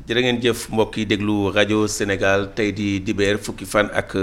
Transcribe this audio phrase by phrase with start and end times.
[0.00, 4.14] jërë ngeen jëf mbokk yi déglu rajo Sénégal tey di dibeer fukki fan ak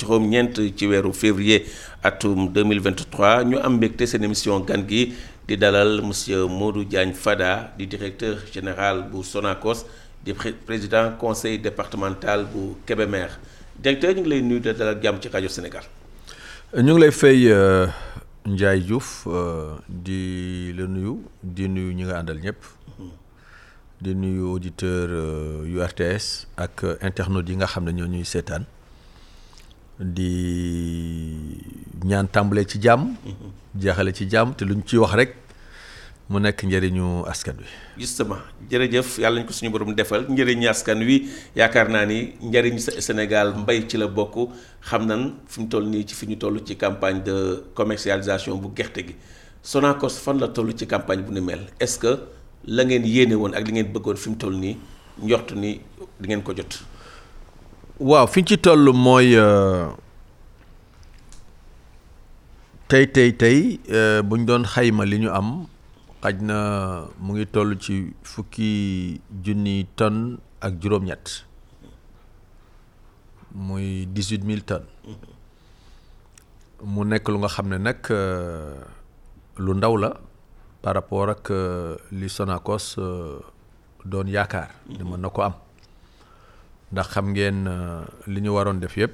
[0.00, 1.66] juróom-ñeent ci weeru février
[2.02, 5.12] atum 2023 ñu am mbégte seen émission gan gi
[5.46, 9.84] di dalal monsieur Modou Diagne Fada di directeur général bu Sonacos
[10.24, 10.32] di
[10.66, 13.28] président conseil départemental bu Kébémer
[13.78, 15.84] directeur ñu ngi lay nuyu di dalal jàmm ci rajo Sénégal.
[16.74, 17.52] ñu ngi lay fay
[18.46, 19.28] Ndiaye Diouf
[19.88, 22.77] di la nuyu di nuyu ñi nga àndal ñëpp.
[23.98, 25.10] Di nuyu auditeur
[25.66, 28.62] yu RTS ak internautes yi nga xam ne ñoo ñuy seetaan
[29.98, 30.30] di
[32.06, 33.16] ñaan tàmbale ci jàmm.
[33.74, 35.34] jeexale ci jàmm te luñ ciy wax rek
[36.30, 37.66] mu nekk njëriñu askan wi.
[37.98, 38.38] justement
[38.70, 41.26] jërëjëf yàlla ñu ko suñu borom defal njëriñu askan wi
[41.56, 46.04] yaakaar naa ni njëriñu Sénégal mbay ci la bokk xam nan fi mu toll nii
[46.06, 49.14] ci fi ñu toll ci campagne de commercialisation bu gerte gi
[49.62, 51.66] Sonacos fan la toll ci campagne bu ni mel?
[51.80, 52.37] Est-ce que.
[52.68, 54.76] La ngeen yéene woon ak li ngeen bëggoon fi mu toll nii
[55.24, 55.80] njort ni
[56.20, 56.72] di ngeen ko jot.
[57.98, 59.32] waaw fi ci toll mooy
[62.88, 63.80] tey tey tey
[64.22, 65.66] bu ñu doon xayma li ñu am
[66.22, 66.58] xaj na
[67.18, 71.44] mu ngi toll ci fukki junni tonnes ak juróom-ñett
[73.54, 74.86] muy dix-huit mille tonnes
[76.84, 78.00] mu nekk lu nga xam ne nag
[79.58, 80.27] lu ndaw la.
[80.82, 81.50] Par rapport ak
[82.12, 82.96] li Sonacos
[84.04, 85.54] doon yaakaar ni mën na ko am.
[86.92, 87.58] Ndax xam ngeen
[88.26, 89.12] li ñu waroon def yëpp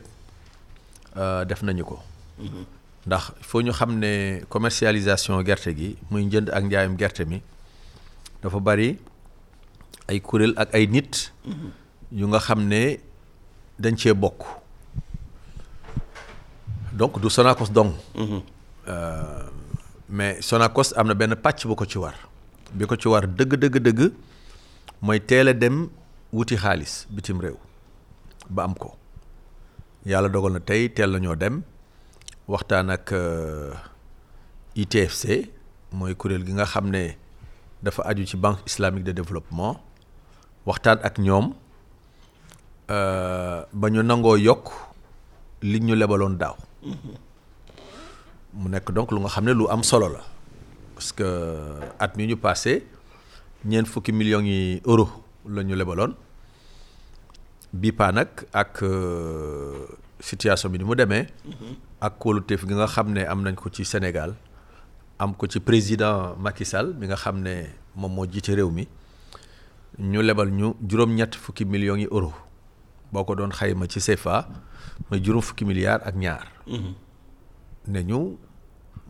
[1.49, 1.99] def nañu ko.
[3.07, 7.41] Ndax foo ñu xam ne commercialisation gerte gi muy njënd ak njaayam gerte mi
[8.43, 8.99] dafa bari
[10.09, 11.33] ay kuréel ak ay nit
[12.13, 13.01] yu nga xam ne
[13.81, 14.45] dañ cee bokk.
[16.93, 17.95] Donc du Sonacos dong
[20.15, 22.15] mais Sonacos am na benn pàcc bu ko ci war.
[22.73, 24.01] Bi ko ci war dëgg dëgg dëgg
[25.03, 25.89] mooy teel dem
[26.33, 27.59] wuti xaalis bitim réew
[28.51, 28.95] ba am ko.
[30.07, 31.63] Yàlla dogal na tey teel nañoo dem
[32.47, 33.11] waxtaan ak
[34.75, 35.51] ITFC
[35.93, 37.17] mooy kuréel gi nga xam ne
[37.83, 39.81] dafa aju ci banque islamique de développement.
[40.67, 41.55] Waxtaan ak ñoom
[42.89, 44.71] ba ñu nangoo yokk
[45.63, 46.55] li ñu lebaloon daaw.
[48.55, 50.21] Mu nekk donc lu nga xam ne lu am solo la.
[50.95, 51.27] Parce que
[51.99, 52.87] at mi ñu passé
[53.65, 55.09] ñeent fukki millions yi euro
[55.49, 56.15] la ñu lebaloon.
[57.73, 58.85] Bii paa nag ak
[60.21, 61.27] situation bi ni mu demee.
[62.01, 64.35] ak kóoluteef gi nga xam ne am nañ ko ci Sénégal.
[65.19, 67.67] Am ko ci président Macky Sall mi nga xam ne
[67.97, 68.87] moom moo jiite réew mi.
[69.99, 72.33] Ñu lebal ñu juróom-ñett fukki millions yi euro
[73.13, 74.49] boo ko doon xayma ci CFA
[75.11, 76.47] mooy juróom fukki milliards ak ñaar.
[77.89, 78.37] Ne ñu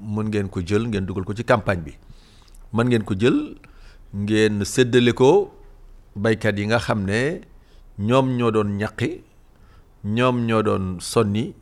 [0.03, 1.93] mën ngeen ko jël ngeen dugal ko ci campagne bi.
[2.75, 3.55] Mën ngeen ko jël
[4.15, 5.55] ngeen séddale ko
[6.19, 7.41] baykat yi nga xam ne
[7.99, 9.23] ñoom ñoo doon ñaqi
[10.05, 11.55] ñoom ñoo doon sonni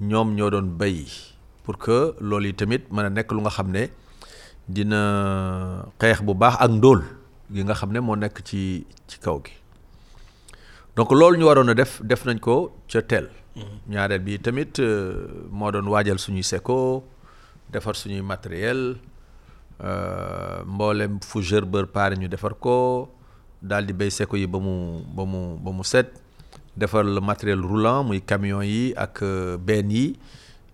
[0.00, 1.04] ñoom ñoo doon bay
[1.64, 3.82] pour que loolu tamit mën a nekk lu nga xam ne
[4.68, 5.00] dina
[6.00, 7.00] xeex bu baax ak ndóol
[7.52, 9.52] gi nga xam ne moo nekk ci ci kaw gi
[10.96, 13.28] donc loolu ñu waroon a def def nañ ko ca teel
[13.88, 14.78] ñaareel bi tamit
[15.50, 17.04] moo doon waajal suñuy seko
[17.70, 18.96] defar suñuy matériel
[20.66, 23.08] mboolem fu gerbeur pare ñu defar ko
[23.62, 26.08] daal di béy seko yi ba mu ba mu ba mu set
[26.76, 29.22] defar le matériel roulant muy camion yi ak
[29.60, 30.16] benn yi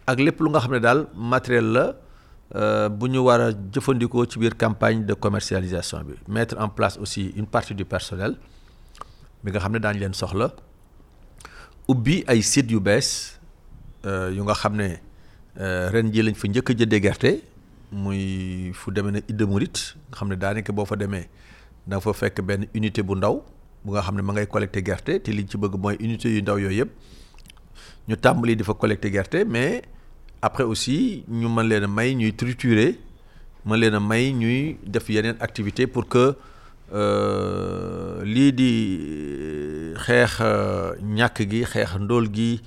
[0.06, 4.38] ak lépp lu nga xam ne daal matériel la bu ñu war a jëfandikoo ci
[4.38, 6.15] biir campagne de commercialisation bi.
[6.28, 8.37] Mettre en place aussi une partie du personnel
[9.47, 10.51] bi nga xam ne daañu leen soxla.
[11.89, 13.39] Ubbi ay sites yu bees
[16.73, 17.31] a jëndee gerte
[17.93, 19.21] muy fu demee ne
[20.11, 21.29] nga xam ne daanaka boo fa demee
[21.87, 23.39] da fa fekk benn unité bu ndaw
[23.84, 24.47] bu nga xam ne ma ngay
[24.83, 26.91] gerte te liñ ci bëgg mooy unité yu ndaw yooyu yëpp.
[28.09, 28.75] Ñu tàmbali di fa
[29.47, 29.83] mais
[30.43, 32.99] après aussi ñu mën leen a may triturer
[33.65, 33.95] mën leen
[35.41, 36.34] activité pour que
[36.92, 38.72] lii di
[40.04, 40.33] xeex
[41.03, 42.60] ñàkk gi xeex ndóol gi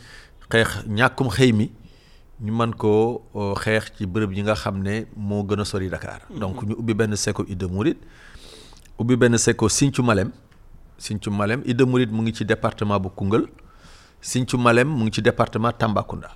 [0.51, 1.71] xeex ñàkkum xëy mi
[2.41, 3.21] ñu mën koo
[3.63, 6.21] xeex ci bërëb yi nga xam ne moo gën a sori Dakar.
[6.39, 7.99] donc ñu ubbi benn seko Idda Mouride
[8.97, 10.31] ubbi benn seko Sinthiou Malem.
[10.97, 13.47] Sinthiou Malem Idda Mouride mu ngi ci département bu Koungheul
[14.21, 16.29] Sinthiou Malem mu ngi ci département Tambacounda.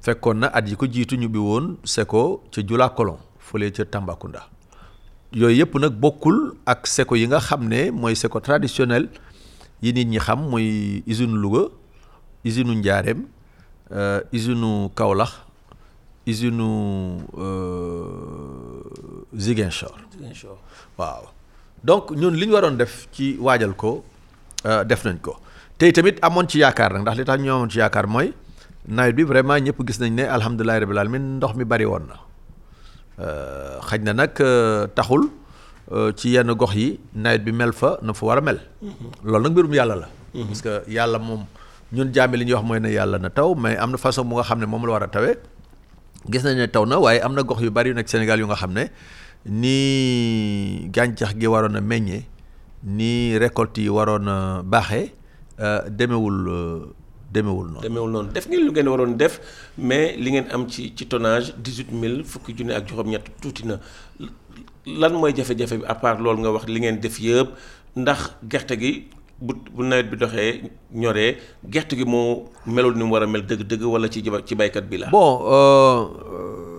[0.00, 3.84] Fekkoon na at yi ko jiitu ñu bi woon seko ca Jula Kolon fële ca
[3.84, 4.46] Tambacounda.
[5.34, 9.08] Yooyu yëpp nag bokkul ak seko yi nga xam ne mooy seko traditionnel
[9.82, 11.68] yi nit ñi xam muy usine Louga
[12.44, 13.24] usine Njaareem
[14.32, 15.32] usine Kaolack
[16.26, 16.68] usine
[19.34, 19.94] Ziguinchor.
[20.14, 20.56] Ziguinchor.
[20.96, 21.26] Waaw.
[21.82, 24.04] Donc ñun li ñu waroon def ci waajal ko
[24.86, 25.36] def nañ ko.
[25.76, 28.32] Tey tamit amoon ci yaakaar nag ndax li tax ñu amoon ci yaakaar mooy
[28.86, 32.23] nawet bi vraiment ñëpp gis nañ ne alhamdulilah rabbil alamin ndox mi bari woon na.
[33.88, 34.34] Xaj na nag
[34.94, 35.28] taxul
[36.16, 38.58] ci yenn gox yi nawet bi mel fa na fa war a mel.
[39.24, 40.08] loolu nag mbirum yàlla la.
[40.48, 41.44] parce que yàlla moom
[41.92, 44.34] ñun jaame li ñuy wax mooy ne yàlla na taw mais am na façon bu
[44.36, 45.36] nga xam ne moom la war a tawee
[46.30, 48.46] gis nañ ne taw na waaye am na gox yu bari yu nekk Sénégal yu
[48.46, 48.90] nga xam ne
[49.46, 52.24] nii gàncax gi waroon a meññee
[52.82, 55.12] nii récolte yi waroon a baaxee
[55.90, 56.38] demewul
[57.34, 57.82] demewul noonu.
[57.86, 59.34] demewul noonu def ngeen lu ngeen waroon def
[59.78, 63.76] mais li ngeen am ci ci tonnage dix-huit mille fukki junne ak juróom-ñett tuuti na
[65.02, 67.48] lan mooy jafe-jafe bi à part loolu nga wax li ngeen def yëpp?
[67.96, 68.20] Ndax
[68.50, 68.92] gerte gi
[69.40, 70.70] bu bu nawet bi doxee
[71.02, 71.36] ñoree
[71.74, 74.96] gerte gi moo melul ni mu war a mel dëgg-dëgg wala ci ci baykat bi
[74.98, 75.06] la?
[75.10, 76.00] bon euh,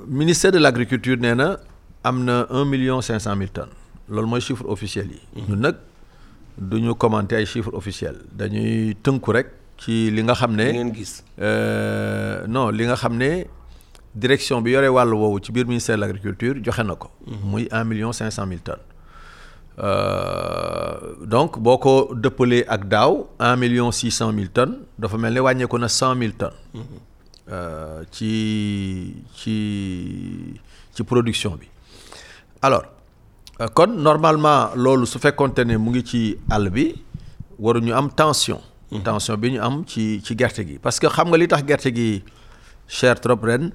[0.07, 1.57] ministère de l'agriculture nee na
[2.03, 3.71] am na un million cinq cent mille tonnes
[4.09, 5.41] loolu mooy chiffre officiel yi.
[5.47, 5.75] ñun nag
[6.57, 9.47] du ñu commenter ay chiffres officiels dañuy tënku rek.
[9.77, 11.23] Ci li nga xam ne ngeen gis.
[12.47, 13.45] non li nga xam ne
[14.13, 17.09] direction bi yore wàllu woowu ci biir ministère de l'agriculture joxe na ko.
[17.43, 18.79] muy un million cinq cent mille tonnes.
[21.25, 25.39] donc boo ko dëppalee ak daaw un million six cent mille tonnes dafa mel ne
[25.39, 26.55] wàññeeku na cent mille tonnes.
[28.11, 30.59] ci ci
[30.93, 31.67] ci production bi
[32.61, 32.83] alors
[33.73, 36.95] kon normalement loolu su fekkoonte ne mu ngi ci àll bi
[37.59, 38.59] waruñu am tension.
[39.03, 40.79] Tension bi ñu am ci ci gerte gi.
[40.79, 42.23] Parce que xam nga li tax gerte gi
[42.87, 43.71] cher trop ren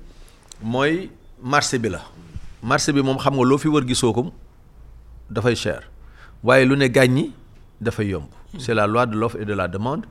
[0.62, 1.10] mooy
[1.42, 2.00] marché bi la.
[2.62, 4.32] Marché bi moom xam nga loo fi wër gisoo ko
[5.30, 5.88] dafay cher.
[6.42, 7.32] Waaye lu ne gàññi
[7.80, 8.26] dafay yomb.
[8.58, 10.04] c'est la loi de l'offre et de la demande.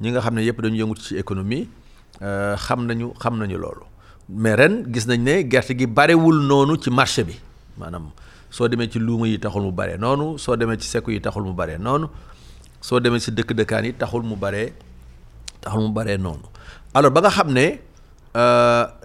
[0.00, 1.68] Ñi nga xam ne yëpp dañu yëngu ci économie
[2.20, 3.82] xam nañu xam nañu loolu.
[4.28, 7.34] Mais ren gis nañ ne gerte gi barewul noonu ci marché bi.
[7.78, 8.10] Maanaam
[8.50, 11.42] soo demee ci luuma yi taxul mu bare noonu soo demee ci sekku yi taxul
[11.44, 12.08] mu bare noonu.
[12.80, 14.72] Soo demee si dëkk dëkkaan yi taxul mu baree
[15.60, 16.44] taxul mu baree noonu.
[16.94, 17.78] Alors ba nga xam ne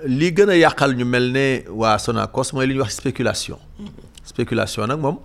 [0.08, 3.58] li gën a yàqal ñu mel ne waa Sonacos mooy li ñuy wax spéculation.
[4.24, 5.18] Spéculation nag moom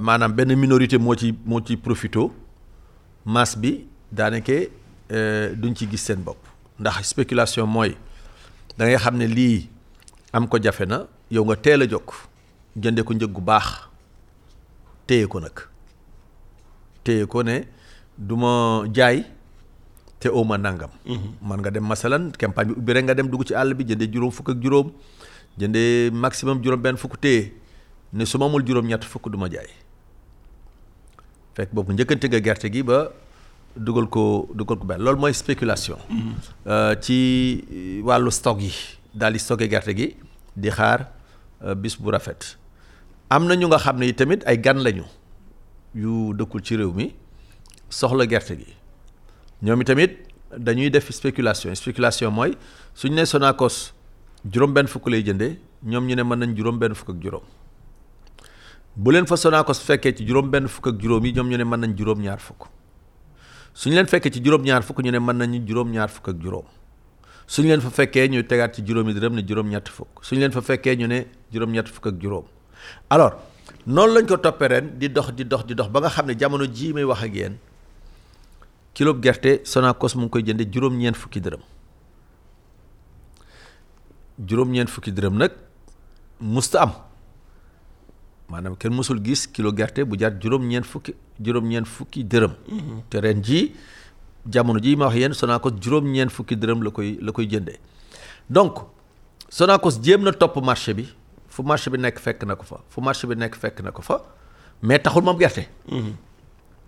[0.00, 2.32] maanaam benn minorité moo ci moo ci profito
[3.24, 4.58] masse bi daanaka
[5.56, 6.38] duñ ci gis seen bopp.
[6.78, 7.96] Ndax spéculation mooy
[8.78, 9.68] da ngay xam ne lii
[10.32, 12.10] am ko jafe na yow nga teel a jóg
[12.76, 13.88] jënde ko njëg gu baax
[15.06, 15.67] téye ko nag
[17.08, 17.56] téye ko ne
[18.18, 19.24] du ma jaay
[20.20, 20.90] te oo ma nangam.
[21.40, 24.10] man nga dem masalan campagne bi ubbi rek nga dem dugg ci àll bi jëndee
[24.12, 24.92] juróom fukk ak juróom
[25.58, 27.52] jëndee maximum juróom benn fukk téye
[28.12, 29.70] ne su ma amul juróom-ñett fukk du ma jaay
[31.56, 32.98] fekk boobu njëkkante nga gerte gi ba
[33.76, 35.98] dugal ko dugal ko benn loolu mooy spéculation.
[37.00, 37.18] ci
[38.04, 38.72] wàllu stock yi
[39.14, 40.08] daal di stocké gerte gi
[40.56, 41.06] di xaar
[41.76, 42.56] bis bu rafet.
[43.30, 45.04] am na ñu nga xam ne tamit ay gan lañu.
[46.02, 47.12] Yu dëkkul ci réew mi
[47.90, 48.74] soxla gerte gi.
[49.62, 50.12] Ñoom itamit
[50.56, 51.74] dañuy def spéculation.
[51.74, 52.56] Spéculation mooy
[52.94, 53.92] suñ ne Sonacos
[54.50, 57.42] juróom benn fukk lay jëndee ñoom ñu ne mën nañ juróom benn fukk ak juróom.
[58.96, 61.80] Bu leen fa fekkee ci juróom benn fukk ak juróom yi ñoom ñu ne mën
[61.80, 62.68] nañ juróom ñaar fukk
[63.74, 64.98] suñ leen fekkee ci juróom ñaar fukk.
[65.04, 65.18] Ñu ne
[73.10, 73.32] alors
[73.88, 76.36] noonu lañ ko toppee ren di dox di dox di dox ba nga xam ne
[76.38, 77.54] jamono jii may wax ak yéen
[78.92, 81.60] kilo gerte Sonacos mu ngi koy jënde juróom-ñeent fukki dërëm.
[84.48, 85.52] Juróom-ñeent fukki dërëm nag
[86.40, 86.92] musta am.
[88.50, 92.52] Maanaam kenn mësul gis kilo gerte bu jar juróom-ñeent fukki juróom-ñeent fukki dërëm.
[93.08, 93.72] Te ren jii
[94.50, 97.78] jamono jii ma wax yéen Sonacos juróom-ñeent fukki dërëm la koy la koy jëndee
[98.50, 98.78] donc
[99.48, 101.06] Sonacos jéem na topp marché bi
[101.58, 104.02] fu marché bi nekk fekk na ko fa fu marché bi nekk fekk na ko
[104.08, 104.16] fa
[104.86, 105.64] mais taxul moom gerte.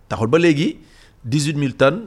[0.08, 0.68] taxul ba léegi
[1.26, 2.06] dix-huit mille tonnes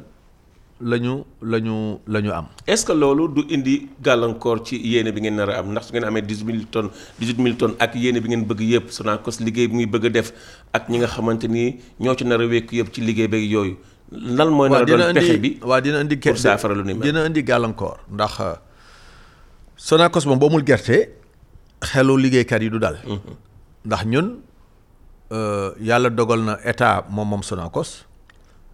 [0.91, 1.15] la ñu
[1.51, 1.75] la ñu
[2.07, 2.47] la ñu am.
[2.67, 5.71] est-ce que loolu du indi gàllankoor ci yéene bi ngeen nar a am?
[5.71, 8.91] Ndax su ngeen amee mille tonnes dix-huit mille tonnes ak yéene bi ngeen bëgg yëpp
[8.91, 10.31] Sonacos liggéey bi muy bëgg a def
[10.73, 13.75] ak ñi nga xamante ni ñoo ci nar a wékk yëpp ci liggéey beeg yooyu.
[14.11, 17.03] lan mooy nar a doon pexe bi waaw dina indi pour saafara lu ni mel?
[17.03, 18.39] dina indi gàllankoor ndax
[19.75, 21.22] Sonacos moom gerte.
[21.83, 22.97] Xelu liggéeykat yi du dal.
[23.85, 24.27] Ndax ñun
[25.79, 28.05] yàlla dogal na état moom moom Sonacos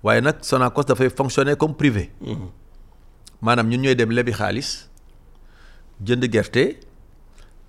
[0.03, 2.11] waaye nag Sonacos dafay fonctionner comme privé.
[3.41, 4.89] Maanaam ñun ñooy dem lebi xaalis
[6.05, 6.79] jënd gerte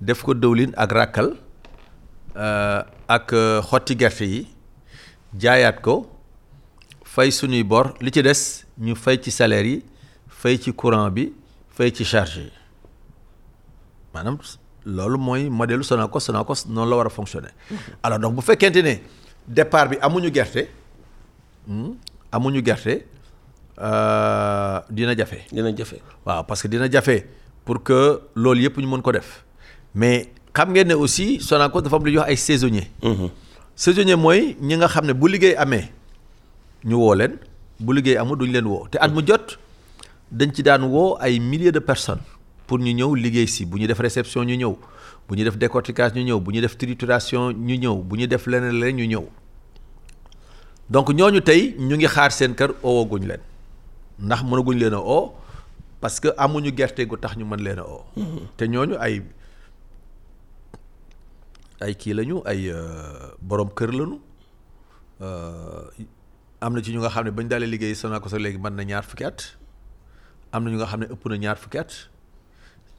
[0.01, 1.29] def ko dëwlin ak ràkkal
[3.09, 3.35] ak
[3.69, 4.47] xotti gerte yi
[5.39, 6.07] jaayaat ko
[7.05, 9.85] fay suñuy bor li ci des ñu fay ci salaire yi
[10.29, 11.33] fay ci courant bi
[11.69, 12.53] fay ci charge yi.
[14.15, 14.39] Maanaam
[14.87, 17.51] loolu mooy modèle Sonacos Sonacos noonu la war a fonctionner
[18.03, 18.95] alors donc bu fekkente ne
[19.49, 20.69] départ bi amuñu gerte
[21.67, 21.93] hmm,
[22.33, 23.05] amuñu gerte
[23.81, 25.39] euh, dina jafe.
[25.53, 25.97] dina jafe.
[26.27, 27.25] waaw parce que dina jafe
[27.65, 29.45] pour que loolu yëpp ñu mën ko def
[29.95, 32.91] mais xam ngeen ne aussi Sonacos dafa am lu ñuy wax ay saisonniers.
[33.77, 35.89] saisonnier mooy ñi nga xam ne bu liggéey amee
[36.85, 37.39] ñu woo leen
[37.81, 39.59] bu liggéey amul duñ leen woo te at mu jot
[40.31, 42.21] dañ ci daan woo ay milliers de personnes
[42.71, 44.79] pour ñu ñëw liggéey si bu ñu def réception ñu ñëw
[45.27, 48.47] bu ñu def décortiquage ñu ñëw bu ñu def trituration ñu ñëw bu ñu def
[48.47, 49.25] leneen leneen ñu ñëw.
[50.89, 53.43] Donc ñooñu tey ñu ngi xaar seen kër oowaguñ leen.
[54.21, 55.35] Ndax mënaguñ leen a oo
[56.01, 58.05] parce que amuñu gerte gu tax ñu mën leen a oo.
[58.57, 59.15] Te ñooñu ay
[61.81, 62.71] ay kii lañu ay
[63.43, 64.21] borom kër lañu.
[66.61, 69.03] Am na ci ñu nga xam ne bañ dalee liggéey Sonacos léegi mën na ñaar
[69.03, 69.59] fukki at.
[70.53, 71.91] Am na ñu nga xam ne ëpp na ñaar fukki at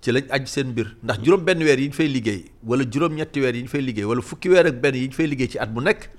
[0.01, 0.95] ci lañ aj seen mbir.
[1.03, 3.81] ndax juróom benn weer yi ñu fay liggéey wala juróom ñetti weer yi ñu fay
[3.81, 6.09] liggéey wala fukki weer ak benn yi ñu fay liggéey ci at bu nekk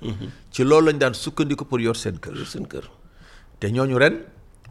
[0.51, 2.45] ci loolu lañ daan sukkandiku pour yor seen kër.
[2.45, 2.87] Seen kër.
[3.59, 4.23] te ñooñu ren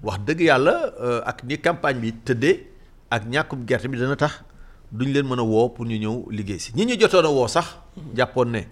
[0.02, 0.94] wax dëgg yàlla
[1.26, 2.66] ak ni campagne bi tëddee
[3.10, 4.42] ak ñàkkum gerte bi dana tax
[4.90, 6.72] duñ leen mën a woo pour ñu ñëw liggéey si.
[6.74, 7.76] ñi ñu jotoon a woo sax
[8.16, 8.66] jàppoon ne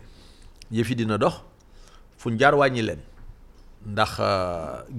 [0.73, 1.43] yëf yi dina dox
[2.17, 3.01] fu jaar wàññi leen.
[3.87, 4.21] ndax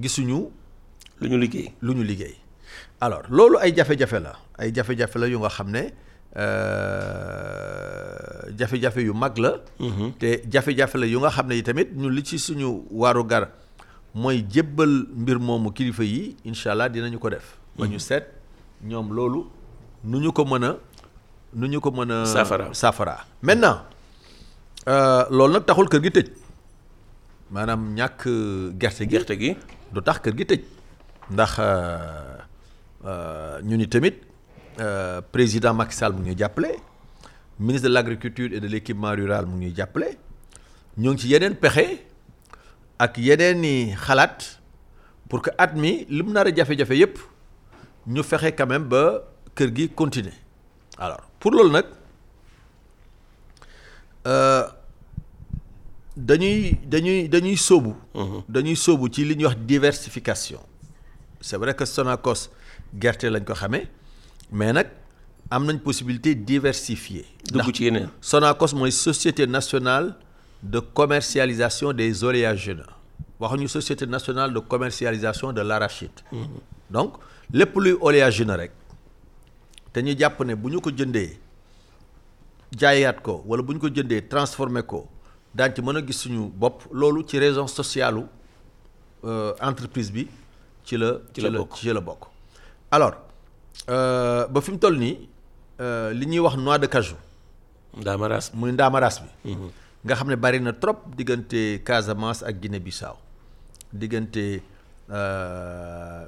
[0.01, 0.50] gisuñu
[1.19, 1.74] lu ñu liggéey.
[1.81, 2.36] lu ñu liggéey.
[3.00, 4.33] alors loolu ay jafe-jafe la.
[4.61, 5.83] Ay jafe-jafe la yu nga xam ne
[8.59, 9.51] jafe-jafe yu mag la.
[10.19, 13.49] te jafe-jafe la yu nga xam ne yi tamit ñun li ci suñu waaru gar
[14.13, 17.57] mooy jébbal mbir moomu kilifa yi incha allah dinañu ko def.
[17.77, 18.25] ba ñu seet
[18.83, 19.47] ñoom loolu
[20.03, 20.77] nu ñu ko mën a
[21.53, 22.25] nu ñu ko mën a.
[22.25, 23.81] saafara saafara maintenant
[25.29, 26.27] loolu nag taxul kër gi tëj
[27.51, 28.21] maanaam ñàkk
[28.79, 29.09] gerte gi.
[29.09, 29.55] gerte gi.
[29.93, 30.61] du tax kër gi tëj
[31.31, 31.51] ndax
[33.63, 34.15] ñu ni tamit
[35.31, 36.71] président Macky Sall mu ngi ñuy jàppale.
[37.59, 40.17] Ministre de l' agriculture et de l' équipement rural mu ngi ñuy jàppale.
[40.97, 42.00] Ñoo ngi ci yeneen pexe
[43.00, 44.59] ak yeneen i xalaat
[45.29, 47.17] pour que at mi li mu nar a jafe-jafe yépp
[48.07, 49.21] ñu fexe quand même ba
[49.55, 50.33] kër gi continuer.
[50.97, 51.85] Alors pour loolu nag
[56.17, 57.95] dañuy dañuy dañuy sóobu.
[58.50, 60.59] dañuy sóobu ci li ñuy wax diversification.
[61.39, 62.50] C'est vrai que Sonacos
[63.00, 63.88] gerte lañ ko xamee
[64.51, 64.88] mais nag
[65.50, 67.25] am nañ possibilité diversifier.
[67.51, 68.10] dugg ci yeneen.
[68.22, 70.15] Sonacos mooy société nationale
[70.63, 72.86] de commercialisation des oléagineux
[73.39, 76.12] waxuñu société nationale de commercialisation de l'arachide.
[76.89, 77.13] donc
[77.51, 78.72] lépp luy oléagineux rek
[79.93, 81.39] te ñu jàpp ne bu ñu ko jëndee
[82.77, 85.08] jaayaat ko wala bu ñu ko jëndee transformé ko.
[85.55, 88.25] daañu ci mën a gis suñu bopp loolu ci raison sociale
[89.62, 90.27] entreprise bi
[90.84, 91.17] ci la.
[91.34, 92.25] ci la bokk ci la bokk.
[92.91, 93.13] alors
[93.87, 95.17] ba fi mu toll nii
[96.13, 97.17] li ñuy wax noix de cajou.
[97.97, 99.55] ndaamaraas muy ndaamaraas bi.
[100.05, 103.17] nga xam ne bari na trop diggante Casamance ak Guinée Bissau
[103.93, 104.61] diggante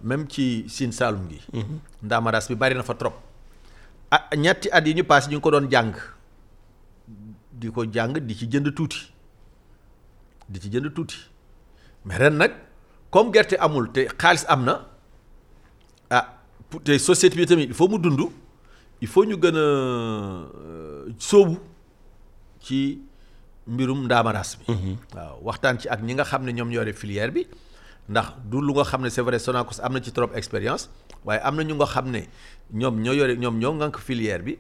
[0.03, 1.41] même ci Sine Saalum gi.
[2.03, 3.13] ndaamaraas bi bari na fa trop.
[4.11, 5.93] ah ñetti at yi ñu paase ñu ngi ko doon jàng
[7.51, 9.09] di ko jàng di ci jënd tuuti.
[10.49, 11.17] di ci jënd tuuti
[12.05, 12.51] mais ren nag
[13.09, 14.85] comme gerte amul te xaalis am na
[16.09, 16.25] ah
[16.83, 18.19] te société bi tamit il faut mu dund
[19.01, 20.45] il faut ñu gën a
[21.19, 21.57] sóobu
[22.61, 23.01] ci
[23.67, 24.65] mbirum ndaamaraas bi.
[25.15, 27.47] waaw waxtaan ci ak ñi nga xam ne ñoom ñoo yore filière bi
[28.09, 30.89] ndax du lu nga xam ne c'est vrai Sonacos am na ci trop expérience
[31.25, 32.21] waaye am na ñu nga xam ne
[32.73, 34.57] ñoom ñoo yore ñoom ñoo ngànk filière bi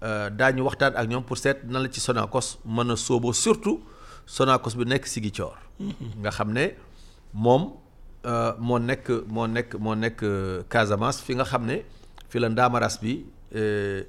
[0.00, 3.80] daañu waxtaan ak ñoom pour seet nan la ci Sonacos mën a sóoboo surtout.
[4.26, 5.54] Sonacos bi nekk Ziguinchor
[6.20, 6.74] nga xam ne
[7.34, 7.72] moom
[8.58, 10.20] moo nekk moo nekk moo nekk
[10.68, 11.82] Casamance fi nga xam ne
[12.28, 13.24] fi la ndaamaraas bi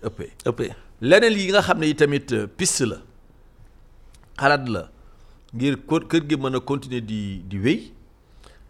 [0.07, 0.31] ëppee.
[0.49, 2.97] ëppee leneen yi nga xam ne yi tamit piste la
[4.39, 4.83] xalaat la
[5.53, 7.91] ngir kër gi mën a continuer di di wéy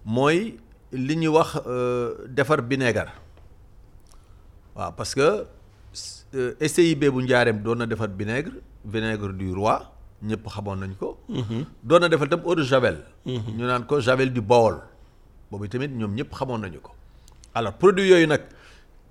[0.05, 0.57] mooy
[0.91, 1.50] li ñuy wax
[2.29, 3.12] defar vinaigre
[4.75, 5.45] waaw parce que
[6.67, 8.53] SIB bu njaareem doon na defar vinaigre
[8.85, 9.79] vinaigre du roi.
[10.23, 11.17] ñëpp xamoon nañ ko.
[11.83, 12.97] doon na tam eau de javel.
[13.25, 14.79] ñu naan ko javel du Bawol
[15.53, 16.91] boobu tamit ñoom ñëpp xamoon nañu ko.
[17.53, 18.41] alors produit yooyu nag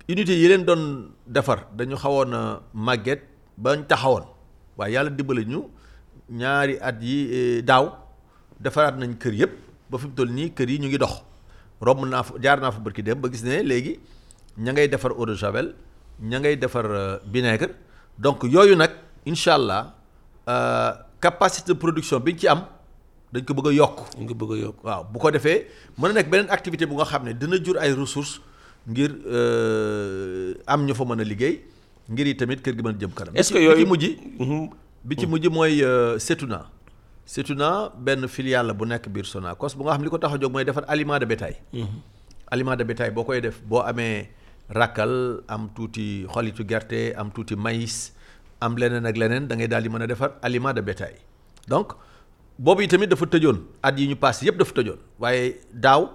[0.09, 3.21] unité yi leen doon defar dañu xawoon a màgget
[3.57, 4.25] bañ taxawoon
[4.77, 5.59] waaye yàlla dimbali ñu
[6.29, 7.85] ñaari at yi daaw
[8.59, 9.53] defaraat nañ kër yëpp
[9.89, 11.23] ba fi mu toll nii kër yi ñu ngi dox
[11.81, 13.99] romb naa fa jaar naa fa barki dem ba gis ne léegi
[14.57, 15.73] ña ngay defar eau de javel
[16.21, 16.85] ña ngay defar
[17.31, 17.71] vinaigre
[18.17, 18.91] donc yooyu nag
[19.25, 19.95] incha allah.
[20.47, 20.91] Euh,
[21.23, 22.65] capacité production bi ñu ci am
[23.33, 23.97] dañ ko bëgg a yokk.
[24.17, 25.65] dañ ko bëgg a yokk waaw bu ko defee
[25.97, 28.39] mën na nekk beneen activité bu nga xam ne dina jur ay ressources
[28.87, 29.11] ngir
[30.67, 31.55] am ñu fa mën a liggéey
[32.09, 33.33] ngir yi tamit kër gi mën a jëm kanam.
[33.35, 34.05] est-ce que bi yooyu mujj.
[35.03, 35.81] bi ci mujj mooy
[36.19, 36.69] Setuna.
[37.25, 40.37] Setuna benn filiale la bu nekk biir Sonacos bu nga xam li ko tax a
[40.37, 41.55] jóg mooy defar aliment de bétail.
[42.51, 44.29] aliment de bétail boo koy def boo amee
[44.69, 48.11] rakkal am tuuti xolitu gerte am tuuti maïs
[48.61, 51.15] am leneen ak leneen da ngay daal di mën a defar aliment de bétail
[51.67, 51.93] donc
[52.59, 53.57] boobu yi tamit dafa tëjoon.
[53.81, 54.99] At yi ñu passé yëpp dafa tëjoon.
[55.19, 56.09] Waaye daaw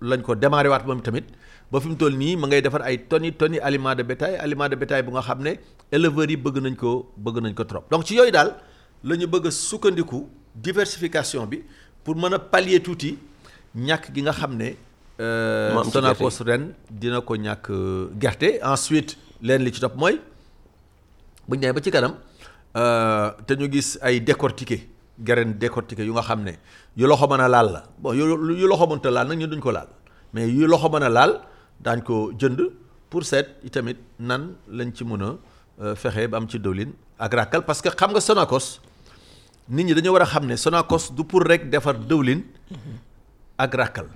[0.00, 1.24] lañ ko démarré waat moom tamit.
[1.70, 4.68] Ba fi mu toll nii ma ngay defar ay tonni tonni aliment de bétail aliment
[4.68, 5.54] de bétail bu nga xam ne
[5.90, 7.84] éleveurs yi bëgg nañ ko bëgg nañ ko trop.
[7.90, 8.56] Donc ci yooyu daal
[9.04, 11.62] la ñu bëgg a sukkandiku diversification bi
[12.04, 13.16] pour mën a pallier tuuti
[13.76, 14.74] ñàkk gi nga xam ne.
[15.74, 17.70] Mu ci Sonacos ren dina ko ñàkk
[18.20, 18.58] gerte.
[18.62, 20.20] Ensuite leen li ci topp mooy
[21.48, 22.14] bu demee ba ci kanam
[22.74, 24.88] te ñu gis ay décortiqué
[25.18, 26.52] graine décortiqué yu nga xam ne
[26.96, 27.82] yu loxo mën a laal la.
[27.98, 28.24] Bon yu
[28.56, 29.88] yu loxo mënta laal nag ñu duñ ko laal
[30.32, 31.40] mais yu loxo mën a laal
[31.80, 32.60] daañ ko jënd
[33.10, 37.62] pour seet itamit nan lañ ci mën a fexe ba am ci dëwlin ak ràkkal.
[37.64, 38.80] Parce que xam nga Sonacos
[39.68, 42.40] nit ñi dañoo war a xam ne Sonacos du pour rek defar dëwlin
[43.58, 44.06] ak ràkkal.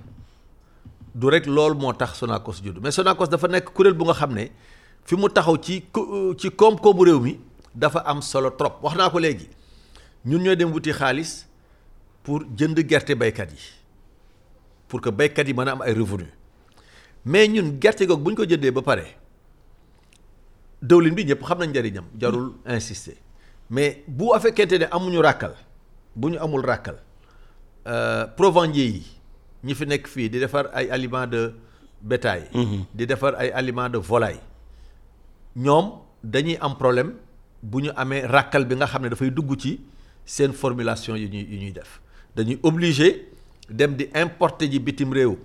[1.15, 4.33] Du rek loolu moo tax Sonacos judd mais Sonacos dafa nekk kuréel bu nga xam
[4.33, 4.49] ne
[5.05, 5.83] fi mu taxaw ci
[6.37, 7.39] ci koom-koomu réew mi
[7.77, 8.81] dafa am solo trop.
[8.81, 9.47] wax naa ko léegi.
[10.25, 11.45] ñun ñooy dem wuti xaalis
[12.23, 13.63] pour jënd gerte baykat yi.
[14.87, 16.25] pour que baykat yi mën a am ay revenu
[17.25, 19.05] mais ñun gerte googu bu ñu ko jëndee ba pare
[20.81, 23.15] dëwlin bi ñëpp xam nañ njëriñam jarul insister.
[23.69, 25.53] mais bu fekkente ne amuñu ràkkal
[26.15, 26.97] bu ñu amul ràkkal
[28.35, 29.03] provendier yi
[29.63, 31.53] ñi fi nekk fii di defar ay aliments de
[32.01, 32.43] bétail.
[32.93, 34.41] di defar ay aliments de volaille
[35.55, 35.91] ñoom
[36.23, 37.13] dañuy am problème
[37.63, 39.79] bu ñu amee ràkkal bi nga xam ne dafay dugg ci
[40.25, 41.99] seen formulation yi ñuy yi ñuy def.
[42.35, 43.29] Dañuy obligé
[43.69, 45.37] dem di importer ji bitim réew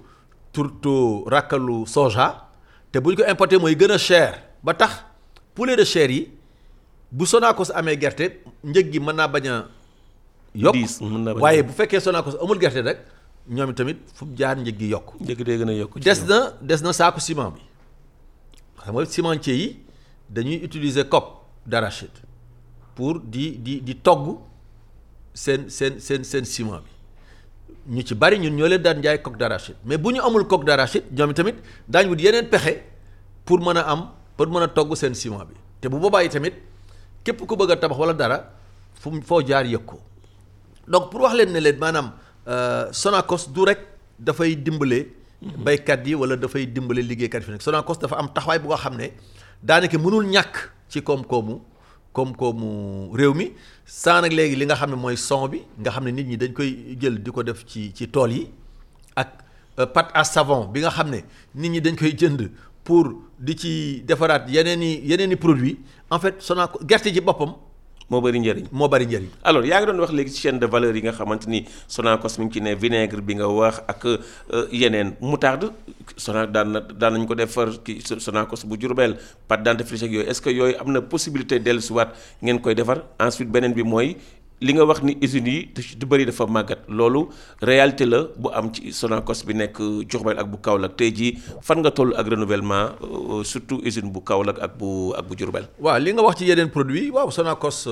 [0.55, 2.49] surtout ràkkalu soja
[2.93, 4.43] te bu ñu ko importer mooy gën a cher.
[4.63, 5.05] Ba tax
[5.55, 6.31] poulet de chair yi
[7.11, 9.69] bu Sonacos amee gerte njëg gi mën naa bañ a
[10.55, 10.77] yokk.
[11.41, 12.99] Waaye bu fekkee Sonacos amul gerte rek
[13.49, 15.15] ñoom tamit fu mu jaar njëg gi yokk.
[15.21, 15.99] Njëkk dee gën a yokk.
[15.99, 17.61] des na des na saaku ciment bi.
[18.79, 19.77] Xam nga cimentier yi
[20.31, 22.19] dañuy utiliser coque d'arachide
[22.95, 24.39] pour di di di togg
[25.35, 26.91] seen seen seen seen ciment bi.
[27.97, 29.77] Ñu ci bari ñun ñoo leen daan jaay coque d'arachide.
[29.85, 31.57] Mais bu ñu amul coque d'arachide ñoom tamit
[31.89, 32.83] daañu wut yeneen pexe
[33.45, 35.55] pour mën a am pour mën a togg seen ciment bi.
[35.81, 36.55] Te bu boobaa yi tamit
[37.25, 38.53] képp ku bëgg a tabax wala dara
[38.95, 39.99] fu foo jaar yëg ko.
[40.87, 42.13] Donc pour wax leen ne leen maanaam
[42.93, 43.79] Sonacos du rek
[44.19, 45.07] dafay dimbale.
[45.43, 47.63] baykat yi wala dafay dimbale liggéeykat yi fi nekk.
[47.63, 49.11] Sonacos dafa am taxawaay bu nga xam ne
[49.63, 51.61] daanaka mënul ñàkk ci koom-koomu
[52.13, 53.53] koom-koomu réew mi.
[54.07, 56.53] Nag léegi li nga xam ne mooy son bi nga xam ne nit ñi dañ
[56.53, 58.49] koy jël di ko def ci ci tool yi
[59.17, 59.29] ak
[59.95, 61.21] pâte à savon bi nga xam ne
[61.55, 62.51] nit ñi dañ koy jënd
[62.85, 63.07] pour
[63.39, 65.79] di ci defaraat yeneen i yeneen produits
[66.11, 67.55] en fait Sonacos gerte ji boppam
[68.13, 68.67] moo bëri njëriñ.
[68.73, 69.29] moo bari njëriñ.
[69.43, 72.37] alors yaa ngi doon wax léegi ci chaîne de valeur yi nga xamante ni Sonacos
[72.39, 74.03] mi ngi ci ne vinaigre bi nga wax ak
[74.71, 75.71] yeneen moutarde
[76.17, 79.17] Sona daan na daan nañu ko defar ki Sonacos bu Diourbel
[79.49, 83.49] pâte dentifrice ak yooyu est-ce que yooyu am na possibilité dellusiwaat ngeen koy defar ensuite
[83.51, 84.17] beneen bi mooy
[84.63, 86.87] li nga wax ni usines yi du bëri dafa màggat.
[86.89, 87.29] Loolu
[87.61, 89.77] réalité la bu am ci Sonacos bi nekk
[90.09, 90.95] Diourbel ak bu Kaolack.
[90.97, 92.95] Tey jii fan nga toll ak renouvellement
[93.45, 95.67] surtout usine bu Kaolack ak bu ak bu Diourbel.
[95.83, 97.85] waaw li nga wax ci yeneen produit waaw Sonacos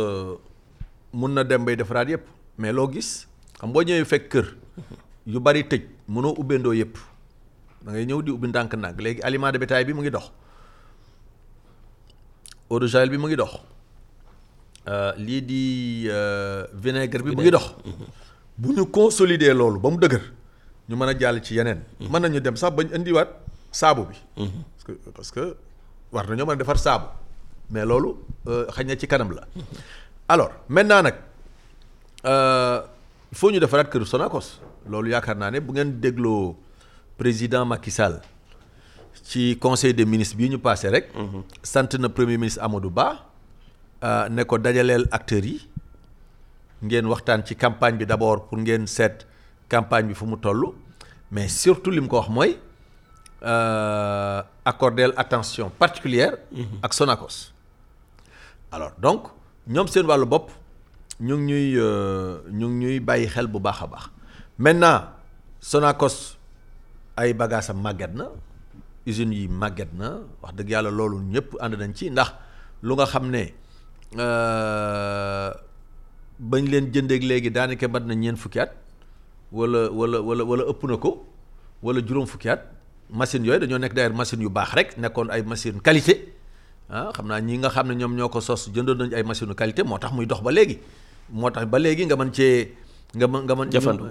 [1.13, 2.25] mun na dem bay defaraat yëpp
[2.59, 3.27] mais loo gis
[3.59, 4.47] xam boo ñëwee fekk kër
[5.27, 6.95] yu bari tëj mënoo ubbeendoo yëpp
[7.85, 9.01] da ngay ñëw di ubbi ndànk-ndànk.
[9.01, 10.29] Léegi aliment de bétail bi mu ngi dox.
[12.71, 13.59] Eau de bi mu ngi dox
[15.17, 15.63] lii di
[16.75, 17.75] vinaigre bi mu ngi dox.
[18.57, 20.23] Bu ñu consolider loolu ba mu dëgër
[20.89, 21.81] ñu mën a jàll ci yeneen.
[22.01, 23.29] Mën nañu dem sax bañ indiwaat
[23.71, 24.17] saabu bi.
[24.37, 25.57] Parce que parce que
[26.13, 27.07] war nañoo mën a defar saabu.
[27.71, 28.17] Mais loolu
[28.75, 29.47] xañ na ci kanam la.
[30.29, 31.15] Alors maintenant nag
[33.33, 34.61] il faut ñu defaraat kër Sonacos.
[34.89, 36.57] Loolu yaakaar naa ne bu ngeen dégloo
[37.17, 38.21] président Macky Sall
[39.23, 41.13] ci conseil des ministres bii ñu passé rek.
[41.63, 43.30] sant na premier ministre Amadou Ba
[44.03, 45.61] ne ko dajaleel acteurs yi
[46.83, 49.27] ngeen waxtaan ci campagne bi d'abord pour ngeen seet
[49.69, 50.73] campagne bi fu mu toll.
[51.31, 52.59] Mais surtout li mu ko wax mooy
[54.65, 56.37] accorder attention particulière
[56.83, 57.53] ak Sonacos.
[58.73, 59.29] Alors donc
[59.69, 60.51] ñoom seen wàllu bopp
[61.21, 61.81] ñu ngi ñuy
[62.51, 64.05] ñu ngi ñuy bàyyi xel bu baax a baax.
[64.59, 65.05] Maintenant
[65.61, 66.37] Sonacos
[67.17, 68.29] ay bagages am màgget na
[69.07, 72.33] usines yi màgget na wax dëgg yàlla loolu ñëpp ànd nañ ci ndax
[72.83, 73.53] lu nga xam ne
[76.41, 78.73] bañ leen jëndeeg léegi daanaka mat na ñeent fukki at
[79.53, 81.27] wala wala wala wala ëpp na ko
[81.83, 82.67] wala juróom fukki at.
[83.11, 86.33] Machines yooyu dañoo nekk d'ailleurs machines yu baax rek nekkoon ay machine qualité.
[86.89, 89.55] Ah xam naa ñi nga xam ne ñoom ñoo ko sos jëndoon nañu ay machine
[89.55, 90.79] qualité moo tax muy dox ba léegi.
[91.31, 92.75] Moo tax ba léegi nga mën cee
[93.15, 94.05] nga mën nga mën Jafandu.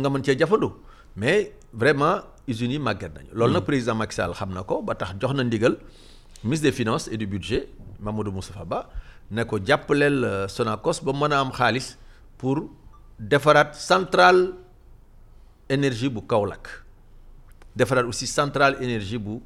[0.00, 0.68] nga mën cee jafandu.
[1.16, 3.28] Mais vraiment usines yi màgget nañu.
[3.32, 5.76] Loolu nag président Macky Sall xam na ko ba tax jox na ndigal
[6.44, 7.68] ministre des finances et du budget
[8.00, 8.88] Mamadou Moustapha Ba
[9.30, 11.96] ne ko jàppaleel euh, Sonacos ba mën a am xaalis
[12.38, 12.70] pour
[13.18, 14.52] defaraat centrale
[15.68, 16.68] énergie bu Kaolack.
[17.74, 19.40] Defaraat aussi centrale énergie bu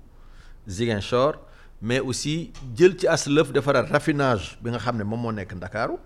[0.68, 1.34] Ziguinchor
[1.82, 5.54] mais aussi jël ci as lëf defaraat raffinage bi nga xam ne moom moo nekk
[5.56, 5.96] Ndakaaru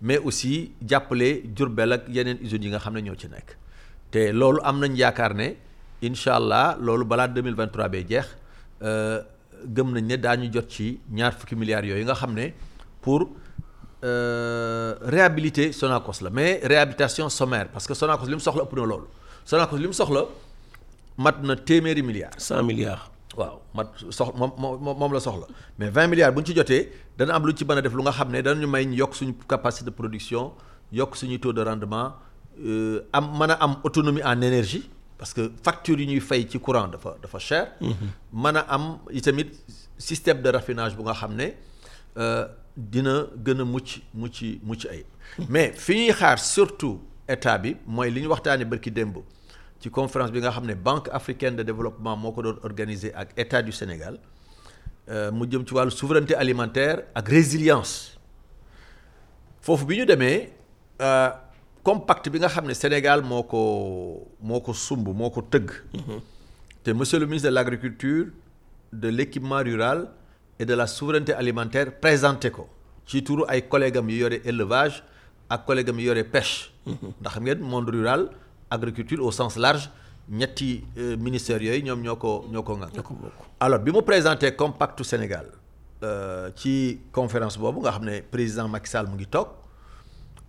[0.00, 3.56] mais aussi jàppale Diourbel ak yeneen usines yi nga xam ne ñoo ci nekk.
[4.10, 5.56] Te loolu am nañ yaakaar ne
[6.02, 8.26] incha allah loolu balaa 2023 bee jeex
[8.82, 9.20] euh,
[9.66, 12.52] gëm nañ ne daañu jot ci ñaar fukki milliards yooyu nga xam ne
[13.06, 13.20] pour
[14.04, 18.84] euh, réhabiliter Sonacos la mais réhabilitation sommaire parce que Sonacos li mu soxla ëpp na
[18.90, 19.06] loolu
[19.50, 20.22] Sonacos li mu soxla
[21.24, 22.34] mat na téeméeri milliards.
[22.48, 23.04] cent milliards.
[23.40, 23.88] waaw mat
[24.18, 24.50] sox moom
[25.00, 25.46] moom la soxla
[25.78, 26.82] mais 20 milliards bu ñu ci jotee
[27.18, 29.14] dana am lu ci mën a def lu nga xam ne danañu may ñu yokk
[29.14, 30.52] suñu capacité de production
[30.92, 32.08] yokk suñu taux de rendement
[32.64, 36.58] euh, am mën a am autonomie en énergie parce que facture yi ñuy fay ci
[36.58, 37.64] courant dafa dafa cher.
[38.32, 39.50] mën a am itamit
[39.96, 41.48] système de raffinage bu nga xam ne
[42.18, 44.86] euh, dina gën a mucc mucc mucc
[45.48, 49.16] mais fi ñuy xaar surtout état bi mooy li ñu waxtaanee barki démb.
[49.80, 53.30] ci conférence bi nga xam ne Banque africaine de développement moo ko doon organisé ak
[53.36, 54.18] État du Sénégal
[55.08, 58.18] euh, mu jëm ci wàllu souveraineté alimentaire ak résilience.
[59.60, 60.50] Foofu bi ñu demee
[61.00, 61.30] euh,
[61.82, 65.70] compact bi nga xam ne Sénégal moo ko moo ko sumb moo ko tëgg.
[66.82, 68.26] Te monsieur le ministre de l'agriculture
[68.92, 70.08] de l'équipement rural
[70.58, 72.68] et de la souveraineté alimentaire présenté ko.
[73.06, 75.02] Ci turu ay collègues am yi yore élevage
[75.48, 76.70] ak collègues am yore pêche.
[76.86, 78.28] Ndax xam ngeen monde rural
[78.70, 79.90] agriculture au sens large
[80.28, 82.98] ñetti euh, ministères yooyu ñoom ñoo ko ñoo ko ŋànk.
[83.60, 85.46] Alors bi mu présenté compactu Sénégal
[86.02, 89.48] euh, ci conférence boobu nga xam ne président Macky Sall mu ngi toog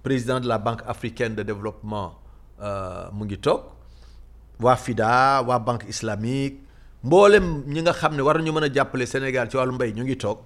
[0.02, 2.16] président de la Banque africaine de développement
[2.62, 3.62] euh, mu ngi toog
[4.60, 6.60] waa FIDA waa Banque islamique
[7.08, 10.04] mboolem ñi nga xam ne war nañu mën a jàppale Sénégal ci wàllu mbay ñu
[10.04, 10.40] ngi toog.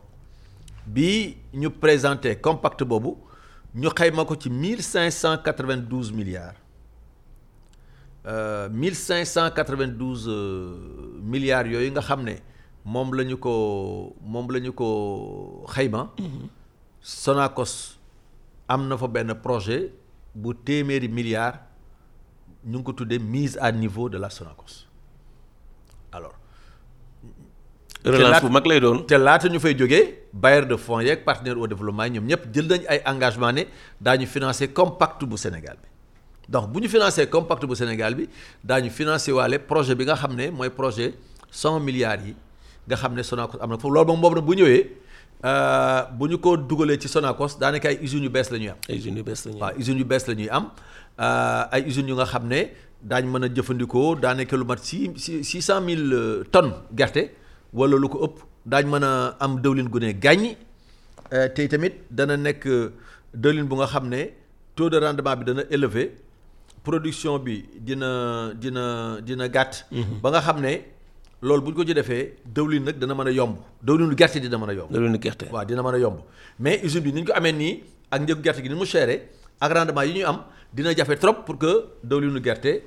[0.85, 3.17] Bi ñu présenté compact boobu
[3.75, 6.57] ñu xayma ko ci mille cinq cent quatre-vingt-douze milliards.
[8.71, 10.29] Mille cinq cent quatre-vingt-douze
[11.33, 12.35] milliards yooyu nga xam ne
[12.85, 16.11] moom la ñu ko moom la ñu ko xayma.
[17.01, 17.97] Sonacos
[18.67, 19.91] am na fa benn projet
[20.35, 21.59] bu téeméeri milliards
[22.65, 24.85] ñu ngi ko tuddee mise à niveau de la Sonacos
[26.11, 26.35] alors
[28.05, 29.03] relance bu mag lay doon.
[29.05, 32.67] te laata ñu fay jógee bailleur de fonds yeeg partenaire au développement ñoom ñëpp jël
[32.67, 33.63] nañ ay engagement ne
[33.99, 35.87] daañu financer compact bu Sénégal bi
[36.49, 38.27] donc bu ñu financer compact bu Sénégal bi
[38.63, 41.13] daañu financer waale projet bi nga xam ne mooy projet
[41.51, 42.35] cent milliards yi
[42.87, 44.89] nga xam ne Sonacos am na foofu loolu moom boobu nag bu ñëwee
[46.17, 48.77] bu ñu ko dugalee ci Sonacos daanaka ay usines yu bees la ñuy am.
[48.89, 50.69] ay usines yu bees la ñuy am waaw usines yu bees la ñuy am
[51.71, 52.71] ay usines yu nga xam ne
[53.03, 55.09] daañ mën a jëfandikoo daanaka lu mat six
[55.43, 57.31] six cent mille tonnes gerte.
[57.73, 60.57] Wala lu ko ëpp daañ mën a am dëwlin gu ne gàññi
[61.55, 62.67] te tamit dana nekk
[63.33, 64.29] dëwlin bu nga xam ne
[64.75, 66.11] taux de rendement bi dana élevé
[66.83, 69.85] production bi dina dina dina gàtt.
[70.21, 70.81] ba nga xam ne
[71.41, 74.57] loolu bu ñu ko ci defee dëwlin nag dana mën a yomb dëwlinu gerte dina
[74.57, 74.91] mën a yomb.
[74.91, 76.17] dëwlinu gerte waaw dina mën a yomb
[76.59, 79.29] mais usine bi ni ñu ko amee nii ak njëgu gerte gi ni mu chéré
[79.59, 82.83] ak rendement yi ñuy am dina jafe trop pour que dëwlinu gerte.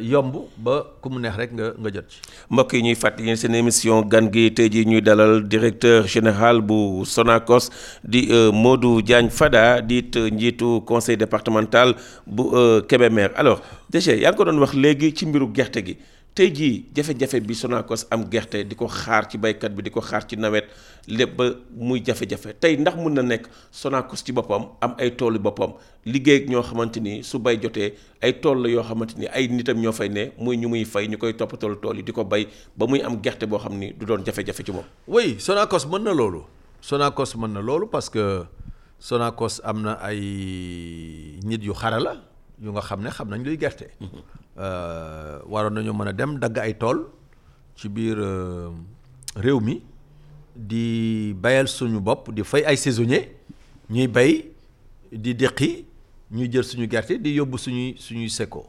[0.00, 2.20] Yomb ba ku mu neex rek nga nga jot ci.
[2.50, 7.04] mbokk yi ñuy fàttali seen émission gan gi tey jii ñuy dalal directeur général bu
[7.04, 7.68] Sonacos
[8.04, 11.94] di Modou Diagne Fada di it njiitu conseil départemental
[12.26, 12.48] bu
[12.88, 15.96] Kébémer alors déjà yaa ngi ko doon wax léegi ci mbiru gerte gi
[16.34, 20.00] tey jii jafe-jafe bi Sonacos am gerte di ko xaar ci baykat bi di ko
[20.00, 20.66] xaar ci nawet
[21.08, 25.38] lépp ba muy jafe-jafe tey ndax mun na nekk Sonacos ci boppam am ay toolu
[25.42, 25.74] boppam
[26.06, 29.48] liggéey ak ñoo xamante ni su bay jotee ay tool la yoo xamante ni ay
[29.48, 32.24] nitam ñoo fay ne muy ñu muy fay ñu koy toppatool tool yi di ko
[32.24, 34.84] bay ba muy am gerte boo xam ni du doon jafe-jafe ci moom.
[35.08, 36.42] oui Sonacos mën na loolu.
[36.80, 38.44] Sonacos mën na loolu parce que
[39.00, 40.20] Sonacos am na ay
[41.42, 42.22] nit yu xarala
[42.62, 43.90] yu nga xam ne xam nañ luy gerte.
[44.58, 47.06] Waroon nañu mën a dem dagg ay tool
[47.76, 48.18] ci biir
[49.36, 49.82] réew mi
[50.56, 53.28] di bayal suñu bopp di fay ay saisonniers
[53.90, 54.50] ñuy bay
[55.12, 55.84] di déqi
[56.32, 58.66] ñuy jël suñu gerte di yóbbu suñuy suñuy seko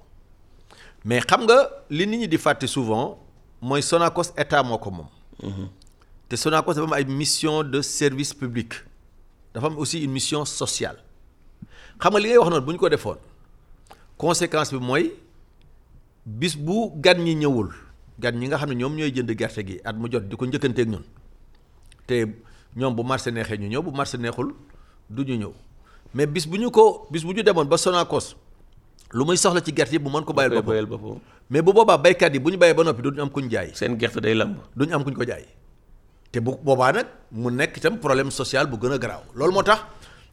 [1.04, 1.58] mais xam nga
[1.90, 3.18] li nit ñi di fàtte souvent
[3.62, 5.08] mooy Sonacos état moo ko moom.
[6.30, 8.74] te Sonacos dafa am ay mission de service public
[9.54, 11.00] dafa am aussi une mission sociale
[12.00, 13.18] xam nga li ngay wax noonu bu ñu ko defoon
[14.18, 15.12] conséquence bi mooy.
[16.30, 17.74] Bis bu gan ñi ñëwul
[18.22, 20.46] gan ñi nga xam ne ñoom ñooy jënd gerte gi at mu jot di ko
[20.46, 21.04] njëkkanteeg ñun.
[22.06, 22.26] Te
[22.78, 24.54] ñoom bu marché neexee ñu ñëw bu marché neexul
[25.10, 25.54] du ñu ñëw.
[26.14, 28.36] Mais bis bu ñu ko bis bu ñu demoon ba Sonacos
[29.12, 31.18] lu muy soxla ci gerte yi bu mën ko bayal boppam.
[31.50, 33.72] mais bu boobaa baykat yi bu ñu bayee ba noppi duñu am kuñ jaay.
[33.74, 34.58] Seen gerte day lamb.
[34.76, 35.46] Duñu am kuñ ko jaay.
[36.32, 39.24] Te bu boobaa nag mu nekk itam problème social bu gën a garaaw.
[39.34, 39.82] Loolu moo tax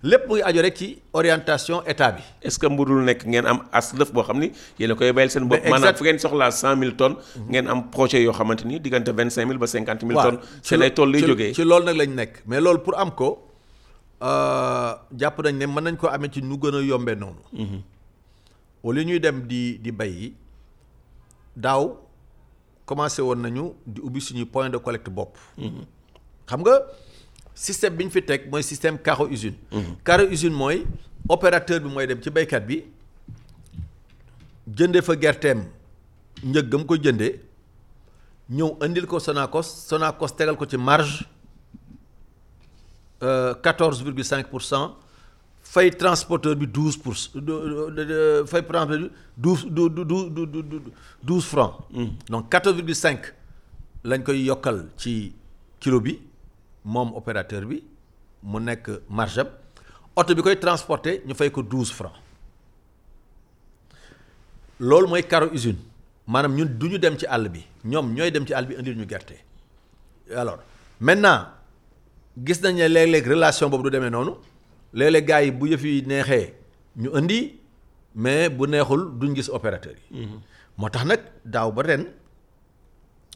[0.02, 2.22] lépp muy aju rek ci orientation état bi.
[2.42, 5.30] Est-ce que mbudul nekk ngeen am as lëf boo xam ni yéen a koy bayal
[5.30, 5.60] seen bopp?
[5.62, 7.16] Mais maanaam exact- fu ngeen soxlaa cent mille tonnes
[7.48, 11.20] ngeen am projet yoo xamante ni diggante vingt cinq mille ba cinquante mille tonnes lay
[11.20, 11.52] ci- jógee.
[11.54, 12.42] ci loolu nag lañ nekk.
[12.46, 13.48] Mais loolu pour am ko
[14.22, 17.40] euh, jàpp nañ ne mën nañ ko amee ci nu gën a yombee noonu.
[18.84, 20.34] Au lieu ñuy dem di di bay yi
[21.56, 21.96] daaw
[22.84, 25.36] commencé woon nañu di ubbi suñuy point de collecte bopp.
[26.46, 26.80] Xam nga
[27.56, 29.56] système bi ñu fi teg mooy système carreau usine.
[30.04, 30.84] carreau usine mooy
[31.28, 32.82] opérateur bi mooy dem ci baykat bi
[34.76, 35.64] jënde fa gerteem
[36.44, 37.40] njëg gam ko jëndee
[38.50, 41.24] ñëw indil ko Sonacos Sonacos tegal ko ci marge
[43.62, 44.94] quatorze virgule cinq pour cent
[45.62, 49.66] fay transporteur bi douze pour fay transporteur bi douze
[51.22, 51.74] douze francs.
[52.28, 53.32] Donc quatorze virgule cinq
[54.04, 55.32] lañ koy yokkal ci
[55.80, 56.18] kilo bi
[56.86, 57.82] moom opérateur bi
[58.50, 58.86] mu nekk
[59.18, 59.48] marge am
[60.16, 62.20] oto bi koy transporter ñu fay ko douze francs.
[64.80, 65.78] Loolu mooy carreau usine
[66.26, 68.96] maanaam ñun du ñu dem ci àll bi ñoom ñooy dem ci àll bi indil
[68.96, 69.36] ñu gerte.
[70.34, 70.58] Alors
[71.00, 71.48] maintenant
[72.44, 74.32] gis nañ ne léeg-léeg relation boobu du demee noonu
[74.92, 76.54] léeg-léeg gars yi bu yëf yi neexee
[76.96, 77.58] ñu indi
[78.14, 80.28] mais bu neexul duñ gis opérateur yi.
[80.76, 82.04] moo tax nag daaw ba ren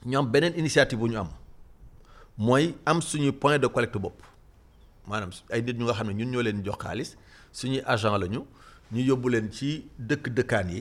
[0.06, 1.28] ñu am beneen initiative bu ñu am
[2.46, 4.18] mooy am suñuy point de collecte bopp.
[5.06, 7.10] Maanaam ay nit ñu nga xam ne ñun ñoo leen jox xaalis
[7.52, 8.40] suñuy agent lañu
[8.92, 9.68] ñu yóbbu leen ci
[10.08, 10.80] dëkk dëkkaan yi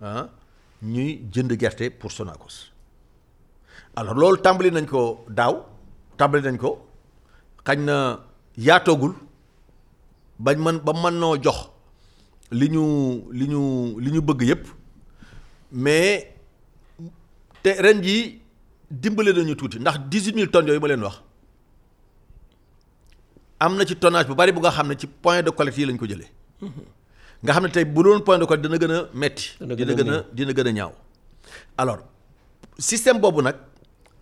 [0.00, 0.28] ah
[0.82, 2.72] ñuy jënd gerte pour Sonacos.
[3.96, 5.54] Alors loolu tàmbali nañ ko daaw
[6.16, 6.70] tàmbali nañ ko
[7.66, 7.96] xañ na
[8.56, 9.14] yaatoogul
[10.38, 11.58] bañ mën ba mën jox
[12.50, 12.84] li ñu
[13.38, 13.60] li ñu
[14.00, 14.66] li ñu bëgg yépp.
[15.72, 16.28] Mais
[17.62, 18.02] te ren
[19.00, 21.16] dimbale nañu tuuti ndax dix-huit mille tonnes yooyu ma leen wax
[23.60, 25.86] am na ci tonnage bu bari bu nga xam ne ci point de collecte yi
[25.86, 26.28] lañ ko jëlee.
[27.42, 30.10] Nga xam ne tey bu doon point de collecte dina gën a metti Dina gën
[30.10, 30.92] a dina gën a ñaaw.
[31.78, 31.98] Alors
[32.78, 33.56] système boobu nag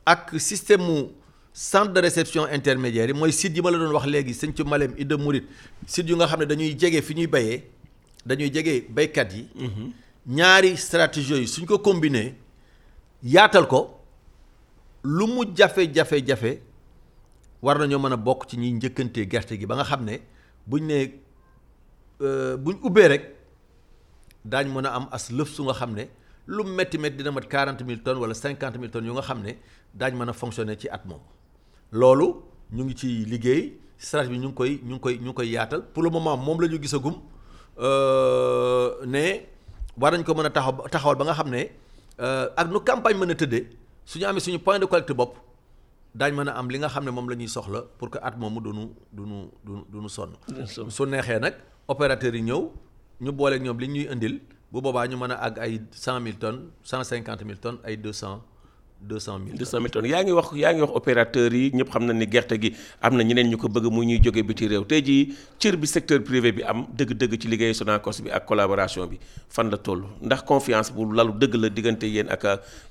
[0.06, 1.06] ak système mu
[1.52, 4.62] centre de réception intermédiaire yi mooy site yi ma la doon wax léegi sëñ ci
[4.62, 5.46] Malem Ida Mouride
[5.86, 7.64] site yu nga xam ne dañuy jege fi ñuy bayee
[8.26, 9.48] dañuy jege baykat yi.
[10.26, 12.34] Ñaari stratégie yooyu suñ ko combiné
[13.22, 13.99] yaatal ko
[15.04, 16.60] lu mu jafe-jafe-jafe
[17.62, 19.84] war nañoo mën a bokk ci ñiy njëkkantee gerte gi ba nga
[24.86, 26.08] a am as lëf su nga xam ne
[26.46, 26.64] lu
[27.48, 29.52] quarante mille tonnes wala cinquante mille tonnes yu nga xam ne
[29.94, 31.20] daañ mën a fonctionner ci at moom
[31.92, 35.34] loolu ñu ngi ci liggéey stratégie bi ñu ngi koy ñu ngi
[35.92, 37.14] pour le moment moom la ñu gisagum
[39.06, 39.24] ne
[39.96, 41.62] war nañ ko mën a taxaw taxawal ba nga xam ne
[43.34, 43.66] tëddee
[44.10, 45.32] suñu amee suñu point de collecte bopp
[46.18, 48.34] daañ mën a am li nga xam ne moom la ñuy soxla pour que at
[48.40, 48.84] moomu du nu
[49.16, 50.32] du nu du du nu sonn.
[50.96, 51.54] Su neexee nag
[51.92, 52.62] opérateurs yi ñëw
[53.24, 54.34] ñu booleeg ñoom li ñuy indil
[54.72, 57.96] bu boobaa ñu mën a àgg ay cent mille tonnes cent cinquante mille tonnes ay
[57.96, 58.42] deux cent
[59.00, 59.56] deux cent mille.
[59.56, 60.06] deux cent mille tonnes.
[60.06, 63.16] Yaa ngi wax yaa ngi wax opérateurs yi ñëpp xam na ni gerte gi am
[63.16, 64.84] na ñeneen ñu ko bëgg mu ñuy jóge biti réew.
[64.84, 69.06] Tey jii cër bi secteur privé bi am dëgg-dëgg ci liggéey Sonacos bi ak collaboration
[69.06, 70.04] bi fan la toll?
[70.20, 72.44] Ndax confiance bu lalu dëgg la diggante yéen ak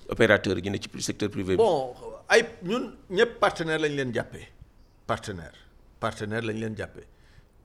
[0.09, 1.57] opérateurs yi ñu ne ci secteur privé bi.
[1.57, 1.93] bon
[2.27, 4.47] ay ñun ñëpp partenaire lañ leen jàppee.
[5.05, 5.53] Partenaire
[5.99, 7.05] partenaire lañ leen jàppee.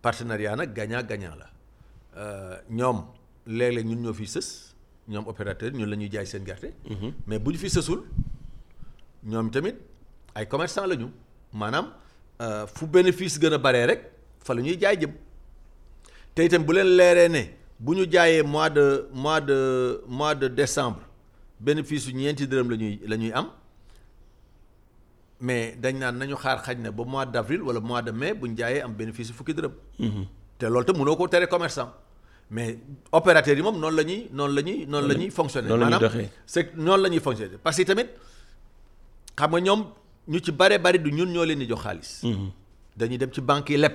[0.02, 3.04] Partenariat nag gagnant gagnant la ñoom
[3.46, 4.73] léeg-léeg ñun ñoo fi sës.
[5.08, 6.72] Ñoom opérateur ñun la ñuy jaay seen gerte.
[7.26, 8.02] mais bu ñu fi sësul
[9.24, 9.76] ñoom tamit
[10.34, 11.08] ay commerçant la ñu
[11.52, 11.86] maanaam
[12.74, 14.00] fu bénéfice gën a baree rek
[14.44, 15.12] fa la ñuy jaay jëm
[16.34, 17.42] te itam bu leen leeree ne
[17.78, 21.00] bu ñu jaayee mois de mois de mois de décembre
[21.60, 23.48] bénéfice ñeenti dërëm la ñuy la ñuy am
[25.40, 28.32] mais dañ naan nañu xaar xaj na ba mois d' avril wala mois de mai
[28.34, 29.72] bu ñu jaayee am bénéfice su fukki dërëm.
[30.58, 31.90] te loolu tam mënoo ko tere commerçant.
[32.54, 32.78] Mais
[33.18, 35.68] opérateurs yi moom noonu la ñuy noonu la ñuy noonu la ñuy fonctionner.
[35.76, 36.02] Maanaam
[36.46, 37.58] c'est noonu la ñuy fonctionner.
[37.62, 38.06] Parce que tamit
[39.36, 39.80] xam nga ñoom
[40.28, 42.22] ñu ci bare bari du ñun ñoo leen di jox xaalis.
[42.96, 43.94] Dañuy dem ci banques yi leb.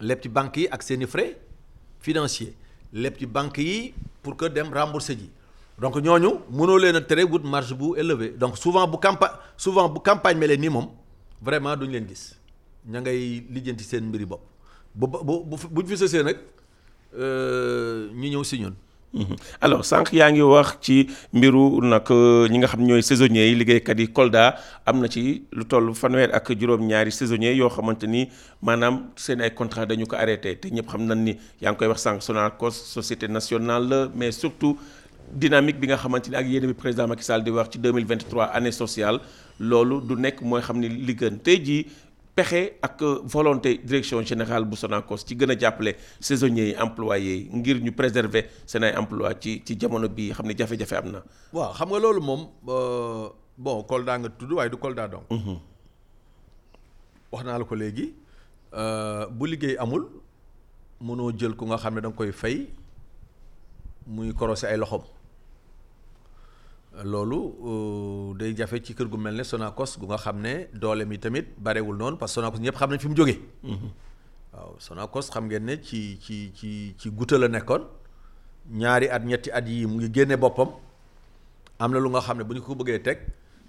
[0.00, 1.36] Leb ci banques yi ak seeni frais
[2.00, 2.54] financiers.
[2.92, 5.30] Leb ci banques yi pour que dem rembourser ji.
[5.78, 8.30] Donc ñooñu mënoo leen a tere wut marge bu élevé.
[8.30, 10.88] Donc souvent bu campa souvent bu campagne mel nii moom
[11.40, 12.34] vraiment duñ leen gis.
[12.88, 14.55] Ña ngay lijjanti seen mbiri bopp
[14.96, 16.22] bu bu bu buñ fi sësee
[18.44, 18.74] si ñun.
[19.60, 20.96] alors sànq yaa ngi wax ci
[21.32, 21.80] mbiru
[22.86, 24.56] ñooy saisonniers yi liggéeykat yi Kolda
[24.86, 26.50] am na ci lu toll fanweer ak
[27.12, 28.28] saisonniers yoo xamante ni
[28.62, 31.36] maanaam seen contrat dañu ko arrêté te ñëpp xam ni
[32.74, 34.76] société nationale mais surtout
[35.32, 39.20] dynamique bi nga xamante ni ak président Macky Sall di wax ci 2023 année sociale.
[39.58, 40.88] Loolu du nekk mooy xam ni
[42.36, 47.48] pexe ak volonté direction générale bu Sonacos ci gën a jàppale saisonniers yi employés yi
[47.56, 51.22] ngir ñu préserver seen ay emploi ci ci jamono xam ne jafe-jafe am na.
[51.52, 52.42] waaw xam nga loolu moom
[53.56, 55.24] bon Kolda nga tudd waaye du Kolda donc.
[57.32, 58.12] wax naa la ko léegi
[59.32, 60.04] bu liggéey amul
[61.00, 62.68] mënoo jël ku nga xam ne da nga koy fay
[64.06, 65.02] muy korosé ay loxoom
[67.04, 71.18] loolu day jafe ci kër gu mel ne Sonacos gu nga xam ne doole mi
[71.18, 73.40] tamit barewul noonu parce que Sonacos ñëpp xam nañ fi mu jógee.
[74.52, 77.82] waaw Sonacos xam ngeen ne ci ci ci ci guta la nekkoon
[78.70, 80.68] ñaari at ñetti at yi mu ngi génne boppam
[81.78, 83.18] am na lu nga xam ne bu ñu ko bëggee teg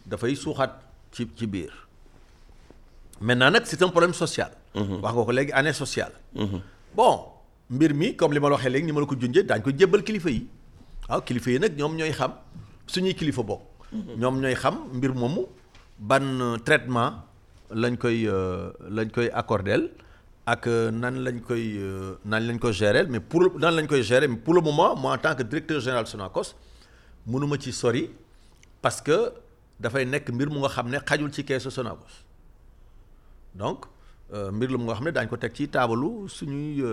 [0.06, 0.72] dafay suuxaat
[1.12, 1.74] ci ci biir
[3.20, 4.52] maintenant nag c'est un problème social.
[4.76, 6.14] wax nga ko léegi année sociale.
[6.96, 7.26] bon
[7.70, 9.72] mbir mi comme li ma la waxee léegi ni ma la ko junjee daañu ko
[9.78, 10.48] jébbal kilifa yi
[11.10, 12.32] waaw kilifa yi nag ñoom ñooy xam.
[12.88, 13.62] Suñuy kilifa bokk.
[13.94, 15.46] ñoom ñooy xam mbir moomu
[16.00, 17.14] ban traitement
[17.72, 18.28] lañ koy
[18.90, 19.92] lañ koy accordeel
[20.46, 21.64] ak nan lañ koy
[22.26, 25.14] nan lañ ko gérer mais pour nan lañ koy gérer mais pour le moment moi
[25.14, 26.56] en tant que directeur général Sonacos
[27.26, 28.10] mënuma ci sori
[28.82, 29.32] parce que
[29.80, 32.24] dafay nekk mbir mu nga xam ne xajul ci keesu Sonacos
[33.56, 33.86] donc
[34.28, 36.84] mbir la mu nga xam ne daañu ko teg ci taabalu suñuy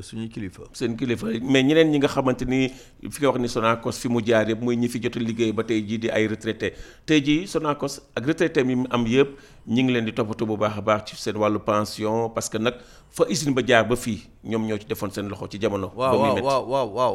[0.00, 0.62] suñuy kilifa.
[0.72, 2.72] seen kilifa mais ñeneen ñi nga xamante ni
[3.10, 5.64] fi wax ni Sonacos fi mu jaar yëpp muy ñi fi jot a liggéey ba
[5.64, 6.72] tey jii di ay retraité
[7.06, 9.36] jii Sonacos ak retraité mi am yëpp
[9.68, 12.74] ñi ngi leen di toppatoo bu baax ci seen wàllu pension parce que nag
[13.10, 15.88] fa usine ba jaar ba fii ñoom ñoo ci defoon seen loxo ci jamono.
[15.92, 17.14] ba waaw métti waaw waaw waaw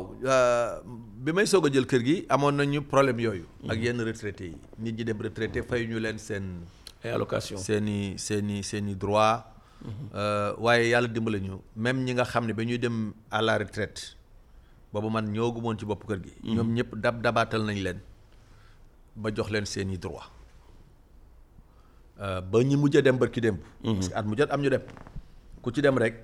[1.17, 3.45] bi may soog a jël kër gi amoon nañu problème yooyu.
[3.67, 6.62] ak yenn retraités yi nit ñi dem retraité fay ñu leen seen.
[7.03, 9.43] allocation seen i seen i seen i droit
[10.58, 14.15] waaye yàlla dimbali ñu même ñi nga xam ne ba ñuy dem à la retraite
[14.93, 16.34] boobu man ñoo gumoon ci bopp kër gi.
[16.43, 18.00] ñoom ñëpp dab dabaatal nañ leen
[19.15, 20.30] ba jox leen seeni droit
[22.17, 23.60] ba ñi mujj a dem barki démb.
[23.84, 24.82] parce que at mu jot am ñu dem
[25.62, 26.15] ku ci dem rek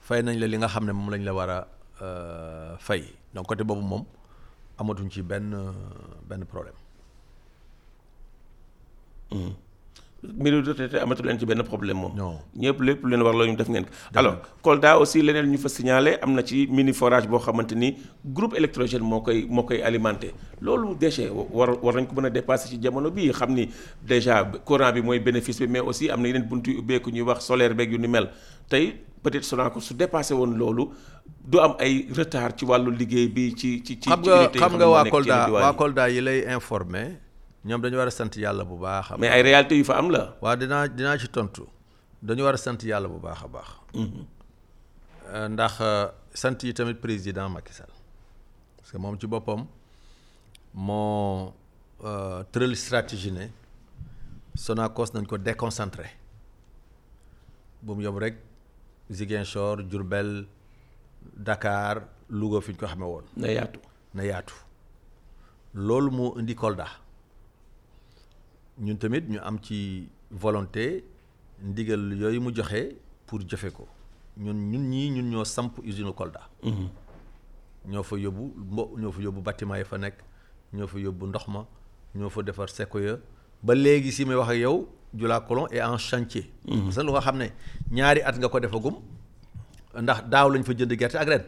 [0.00, 3.02] fay nañ la li nga xam ne moom lañ la war a fay
[3.34, 4.04] donc côté boobu moom
[4.78, 5.50] amatuñ ci benn
[6.28, 6.74] benn problème.
[10.22, 12.12] Mbiru retraité amatu leen ci benn problème moom.
[12.16, 13.90] non ñëpp lépp leen war la ñu def ngeen ko.
[14.14, 17.96] alors Kolda aussi leneen ñu fa signalé am na ci mini forage boo xamante ni
[18.24, 22.30] groupe électrogène moo koy moo koy alimenté loolu déchet war war nañ ko mën a
[22.30, 23.68] dépassé ci jamono bii xam ni
[24.06, 27.22] déjà courant bi mooy bénéfice bi mais aussi am na yeneen buntu yu ubbeeku ñuy
[27.22, 28.28] wax solaire beeg yu ni mel
[28.68, 30.88] tey peut-être Sonacos su dépassé woon loolu
[31.44, 34.08] du am ay retard ci wàllu liggéey bi ci ci ci.
[34.08, 35.76] xam nga unité yi xam nga moo waa nekk ci Kolda diwaan waa yi.
[35.76, 37.02] Kolda yi lay informé
[37.64, 40.10] ñoom dañu war a sant yàlla bu baax a mais ay réalités yu fa am
[40.10, 40.36] la.
[40.40, 41.64] waaw dinaa dinaa ci tontu.
[42.22, 43.68] Dañu war a sant yàlla bu baax a baax.
[45.32, 47.92] Euh, ndax euh, sant yi tamit président Macky Sall.
[48.76, 49.66] Parce que moom ci boppam
[50.74, 51.52] moo
[52.04, 53.46] euh, tëral stratégie ne
[54.54, 56.06] Sonacos nañ ko déconcentré.
[57.82, 58.36] Bu mu yóbbu rek
[59.10, 60.46] Ziguinchor Diourbel
[61.36, 63.24] Dakar Louga fi ñu ko xamee woon.
[63.36, 63.80] Na yaatu.
[64.14, 64.54] na yaatu.
[65.74, 66.86] Loolu moo indi Kolda.
[68.80, 71.04] Ñun tamit ñu am ci volonté
[71.62, 73.86] ndigal yooyu mu joxe pour jëfe ko.
[74.38, 76.48] Ñun ñun ñii ñun ñoo samp usine Kolda.
[77.86, 80.16] Ñoo fa yóbbu mbo ñoo fa yóbbu bâtiment yi fa nekk
[80.72, 81.66] ñoo fa yóbbu ndox ma
[82.14, 83.18] ñoo fa defar Sequoia
[83.62, 86.50] ba léegi si may wax ak yow Jula Colon est en chantier.
[86.66, 87.46] parce que lu nga xam ne
[87.90, 88.94] ñaari at nga ko defagum
[90.00, 91.44] ndax daaw lañ fa jënd gerte ak ren.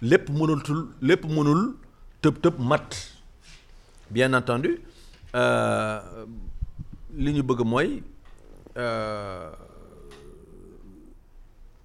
[0.00, 0.62] lépp mënul
[1.02, 1.76] lépp mënul
[2.22, 2.88] tëb tëb mat.
[4.10, 4.80] Bien entendu
[5.34, 6.00] euh,
[7.14, 8.02] li ñu bëgg mooy
[8.76, 9.50] euh,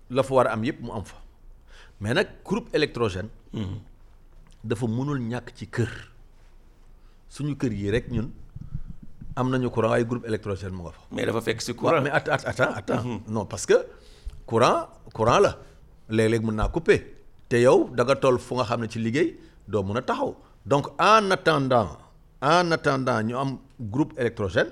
[0.10, 1.18] la fa war a am yëpp mu am fa.
[2.00, 3.30] Mais nag groupe électrogène.
[4.64, 5.92] dafa mënul ñàkk ci kër.
[7.30, 8.32] Suñu kër yi rek ñun
[9.36, 11.02] am nañu courant waaye groupe électrogène mu nga fa.
[11.12, 12.02] mais dafa fekk si courant.
[12.02, 13.76] mais att att attends attends non parce que
[14.46, 15.58] courant courant la.
[16.10, 17.00] Léeg-léeg mën naa couper.
[17.50, 20.36] Te yow da nga toll fu nga xam ne ci liggéey doo mën a taxaw.
[20.66, 21.98] Donc en attendant
[22.42, 24.70] en attendant ñu am groupe électrogène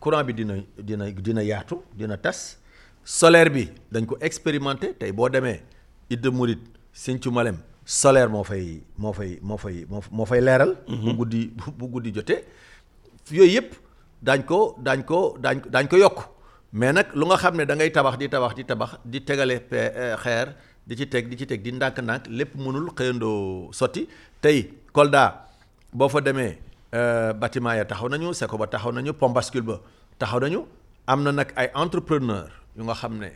[0.00, 2.56] courant bi dina dina dina yaatu dina tas.
[3.04, 5.62] Solaire bi dañ ko expérimenté tey boo demee
[6.10, 6.60] Idda Mouride
[6.92, 10.76] Sinthiou Malem solaire moo fay moo fay moo fay moo fay leeral.
[10.86, 12.44] bu guddi bu guddi jotee.
[13.30, 13.70] yooyu yëpp
[14.22, 16.18] daañ ko daañ ko daañ daañ ko yokk.
[16.72, 19.56] Mais nag lu nga xam ne da ngay tabax di tabax di tabax di tegale
[19.60, 19.80] pe
[20.22, 20.52] xeer
[20.86, 24.06] di ci teg di ci teg di ndànk-ndànk lépp mënul xëyandoo sotti.
[24.40, 25.46] Tey Kolda
[25.92, 26.58] boo fa demee
[26.92, 29.80] bâtiment ya taxaw nañu Seko ba taxaw nañu pont bascule ba
[30.18, 30.66] taxaw nañu.
[31.06, 33.30] Am na nag ay entrepreneur yu nga xam ne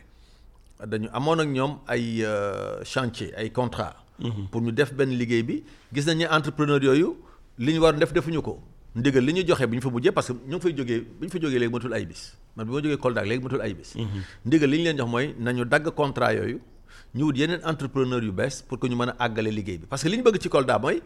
[0.85, 2.23] dañu amoon ak ñoom ay
[2.83, 3.95] chantier ay contrat
[4.51, 5.63] pour ñu def benn liggéey bi.
[5.93, 7.17] Gis entrepreneur yooyu
[7.57, 8.59] li ñu war def defuñu ko.
[8.95, 11.25] Ndigal li ñu joxe bi ñu fa mujjee parce que ñu ngi fay jógee bi
[11.27, 12.37] ñu fa jógee léegi matul ay bis.
[12.55, 13.95] Man bi ma jógee Kolda léegi matul ay bis.
[14.45, 16.59] Ndigal li ñu leen jox mooy nañu dagg contrat yooyu
[17.15, 19.85] ñu wut yeneen entrepreneur yu bees pour que ñu mën a àggale liggéey bi.
[19.87, 21.01] Parce que li ñu bëgg ci Kolda mooy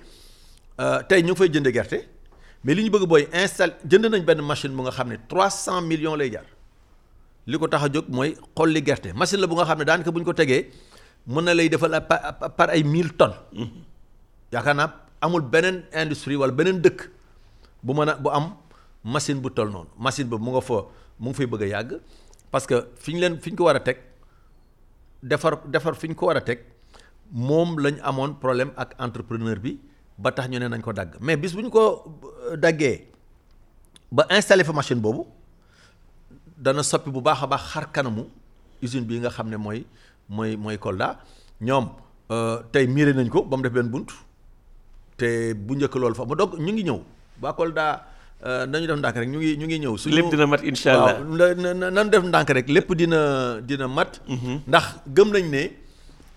[1.07, 1.99] tey ñu ngi fay jënd gerte
[2.63, 5.81] mais li ñu bëgg booy installé jënd nañ benn machine bu nga xam ne 300
[5.81, 6.45] millions lay jar.
[7.47, 9.13] Li ko tax a jóg mooy xolli gerte.
[9.15, 10.69] Machine la bu nga xam ne daanaka bu ñu ko tegee
[11.27, 11.91] mën na lay defal
[12.57, 13.35] par ay 1000 tonnes.
[15.21, 17.07] Amul beneen industrie wala beneen dëkk
[17.83, 18.53] bu mën bu am
[19.03, 19.89] machine bu toll noonu.
[19.97, 20.85] Machine ba mu nga fa
[21.19, 21.99] mu ngi fay bëgg a yàgg
[22.51, 23.71] parce que fi leen ko
[25.23, 27.97] defar defar ko lañ
[28.39, 29.79] problème ak entrepreneur bi
[30.17, 31.83] ba tax ñu ne nañ ko dagg mais bis bu ñu ko
[32.57, 33.07] daggee
[34.11, 35.25] ba installé fa machine boobu
[36.57, 38.25] dana soppi bu baax a baax xar kanamu
[38.81, 39.85] usine bii nga xam ne mooy
[40.29, 41.19] mooy mooy Kolda
[41.61, 41.85] ñoom
[42.71, 44.09] tey miire nañ ko ba mu def benn bunt
[45.17, 46.99] te bu njëkk loolu fa ma donc ñu ngi ñëw
[47.41, 47.85] waa Kolda
[48.67, 49.97] nañu def ndànk rek ñu ngi ñu ngi ñëw.
[49.97, 53.19] suñu lépp dina mat incha allah waaw nan def ndànk rek lépp dina
[53.61, 54.21] dina mat.
[54.67, 55.63] ndax gëm nañ ne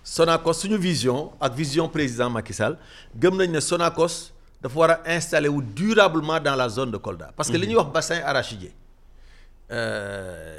[0.03, 2.77] Sonacos suñu vision ak vision président Macky Sall
[3.15, 4.31] gëm nañ ne Sonacos
[4.61, 7.31] dafa war a installer wu durablement dans la zone de Kolda.
[7.35, 8.73] parce que li ñuy wax bassin arachidier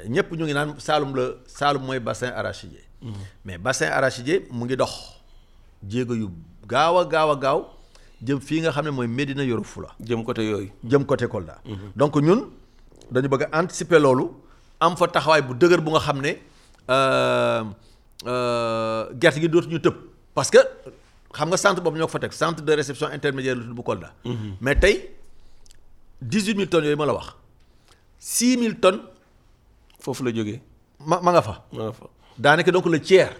[0.07, 2.83] ñëpp ñu ngi naan Saalum la Saalum mooy bassin arachidier.
[3.45, 4.91] mais bassin arachidier mu ngi dox
[5.87, 6.29] jéego yu
[6.67, 7.65] gaaw a gaaw a gaaw.
[8.23, 9.89] jëm fii nga xam ne mooy Médina Yoro Fula.
[9.99, 10.71] jëm côté yooyu.
[10.85, 11.57] jëm côté Kolda.
[11.95, 12.49] donc ñun
[13.11, 14.31] dañu bëgg a anticiper loolu
[14.79, 16.37] am fa taxawaay bu dëgër bu nga xam ne
[19.21, 19.93] gerte gi dootuñu tëb.
[20.33, 20.57] parce que
[21.33, 23.83] xam nga centre boobu ñoo ko fa teg centre de réception intermédiaire la tudd bu
[23.83, 24.13] Kolda.
[24.61, 25.09] mais tey
[26.21, 27.35] dix huit mille tonnes yooyu ma la wax
[28.19, 29.01] six mille tonnes.
[29.99, 30.61] foofu la jógee.
[30.99, 31.65] ma ma nga fa.
[31.73, 32.05] ma nga fa
[32.37, 33.31] daanaka donc le tiers.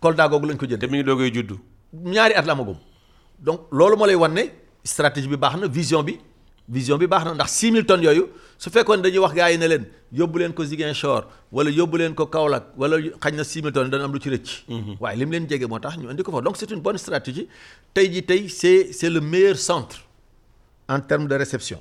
[0.00, 0.78] Kolda googu lañ ko jënd.
[0.80, 1.56] te mi ngi doogay juddu.
[1.92, 2.76] ñaari at la amagum.
[3.38, 4.42] donc loolu moo lay wan ne
[4.84, 6.18] stratégie bi baax na vision bi
[6.68, 8.24] vision bi baax na ndax 6000 tonnes yooyu
[8.58, 12.14] su fekkoon dañuy wax gars yi ne leen yóbbu leen ko Ziguinchor wala yóbbu leen
[12.14, 14.48] ko Kaolack wala xañ na 6000 tonnes dana am lu ci rëcc.
[15.00, 16.98] waaye li mu leen jege moo tax ñu indi ko fa donc c'est une bonne
[16.98, 17.48] stratégie
[17.94, 19.96] tey jii tey c'est c'est le meilleur centre
[20.88, 21.80] en termes de réception.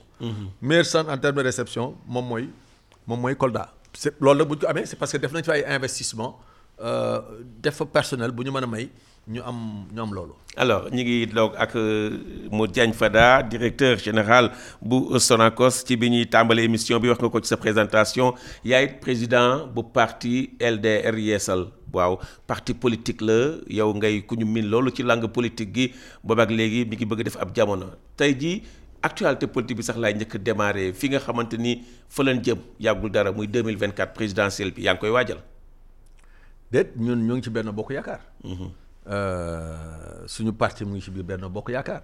[0.62, 2.50] meilleur centre en termes de réception moom mooy
[3.06, 3.74] moom mooy Kolda.
[3.94, 6.40] c'est loolu nag bu ñu ko amee c'est parce que def nañ fa ay investissement
[7.62, 8.90] def fa personnel bu ñu mën a may.
[9.28, 10.34] Ñu am ñu am loolu.
[10.56, 11.74] alors ñu ngi doog ak
[12.52, 14.52] Modou Diagne Fada directeur général
[14.82, 18.34] bu Sonacos ci bi ñuy tàmbalee émission bi wax nga ko ci sa présentation.
[18.64, 21.68] Yaay président bu parti LDR Yeesal.
[21.94, 23.58] Waaw parti politique la.
[23.68, 25.94] Yow ngay ku ñu miin loolu ci langue politique gi.
[26.24, 27.88] Boobaak léegi mi ngi bëgg def ab jamono.
[28.16, 28.64] Tey jii
[29.04, 30.94] actualité politique bi sax laay njëkk démarrer.
[30.94, 32.60] Fi nga xamante ni fa leen jëm.
[32.80, 34.84] Yàggul dara muy 2024 présidentielle bi.
[34.88, 35.44] Yaa ngi koy waajal.
[36.72, 38.22] déet ñun ñu ngi ci benn bokk yaakaar.
[40.28, 42.04] Suñu parti mu ngi ci biir Benno Bokk Yaakaar.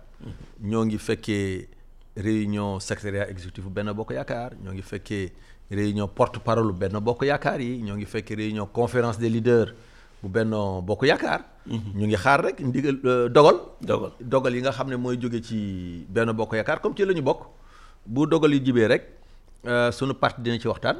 [0.62, 1.68] ñoo ngi fekkee
[2.16, 5.32] réunion secrétariat exécutif bu Benno Bokk Yaakaar ñoo ngi fekkee
[5.72, 9.74] réunion porte parole bu Benno Bokk Yaakaar yi ñoo ngi fekkee réunion conférence des leaders
[10.22, 11.42] bu Benno Bokk Yaakaar.
[11.68, 12.98] ñu ngi xaar rek ndigal
[13.30, 13.58] dogal.
[13.82, 17.14] dogal dogal yi nga xam ne mooy jóge ci Benno Bokk Yaakaar comme ci la
[17.14, 17.42] ñu bokk
[18.06, 19.04] bu dogal yi jibee rek
[19.92, 20.98] suñu parti dina ci waxtaan.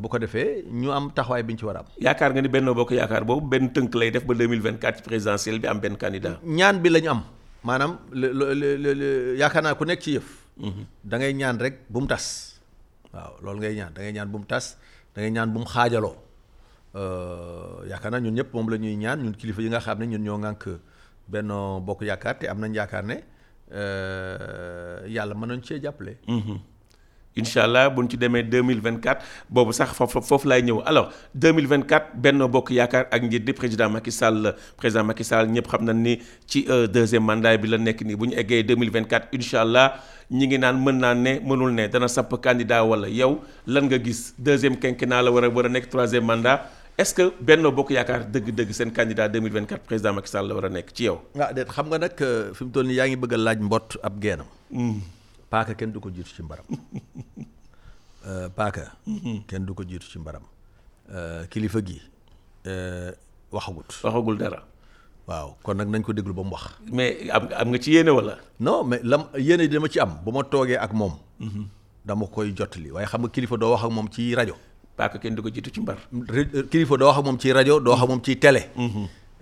[0.00, 1.86] Bu ko defee ñu am taxawaay bi ñu ci war a am.
[1.98, 5.60] yaakaar nga ni Benno Bokk Yaakaar boobu benn tënk lay def ba 2024 ci présidentielle
[5.60, 6.38] bi am benn candidat.
[6.44, 7.22] ñaan bi la ñu am
[7.64, 7.98] maanaam
[9.38, 10.26] yaakaar naa ku nekk ci yëf.
[11.04, 12.58] da ngay ñaan rek bu mu tas.
[13.14, 14.76] waaw loolu ngay ñaan da ngay ñaan bu mu tas
[15.14, 16.16] da ngay ñaan bu mu xaajaloo
[17.90, 20.22] yaakaar naa ñun ñëpp moom la ñuy ñaan ñun kilifa yi nga xam ne ñun
[20.26, 20.64] ñoo ŋànk
[21.30, 23.16] Benno Bokk Yaakaar te am nañ yaakaar ne
[25.14, 26.18] yàlla mën nañu cee jàppale.
[27.36, 30.82] Incha allah bu ñu ci demee 2024 boobu sax foofu foofu laay ñëw.
[30.84, 34.54] Alors 2024 Benno Bokk Yaakaar ak njiit di président Macky Sall.
[34.76, 38.16] Président Macky Sall ñëpp xam nañ ni ci deuxième mandat bi la nekk nii.
[38.16, 39.94] Bu ñu eggee 2024 incha allah
[40.30, 43.40] ñi ngi naan mën naa ne mënul ne dana sapp candidat wala yow.
[43.66, 44.34] Lan nga gis?
[44.38, 46.66] Deuxième quinquennat la war a war a nekk troisième mandat.
[46.98, 50.68] Est-ce que Benno Bokk Yaakaar dëgg-dëgg seen candidat 2024 président Macky Sall la war a
[50.68, 51.20] nekk ci yow.
[51.38, 52.18] ah déet xam nga nag
[52.54, 54.46] fi mu toll nii yaa ngi bëgg a laaj mbott ab geenam.
[55.50, 56.64] Paaka kenn du ko jiitu ci mbaram.
[58.56, 58.92] Paaka
[59.48, 60.42] kenn du ko jiitu ci mbaram.
[61.50, 62.00] Kilifa gi
[63.52, 63.90] waxagut.
[64.04, 64.60] Waxagul dara.
[65.26, 66.74] Waaw kon nag nañ ko déglu ba mu wax.
[66.92, 68.38] Mais am am nga ci yéene wala?
[68.60, 70.18] Non mais lam yéene dama ci am.
[70.24, 71.14] Bu ma toogee ak moom
[72.04, 72.90] dama koy jottali.
[72.90, 74.54] Waaye xam nga kilifa doo wax ak moom ci rajo.
[74.96, 75.98] Paaka kenn du ko jiitu ci mbar.
[76.70, 78.62] Kilifa doo wax ak moom ci rajo doo wax ak moom ci télé.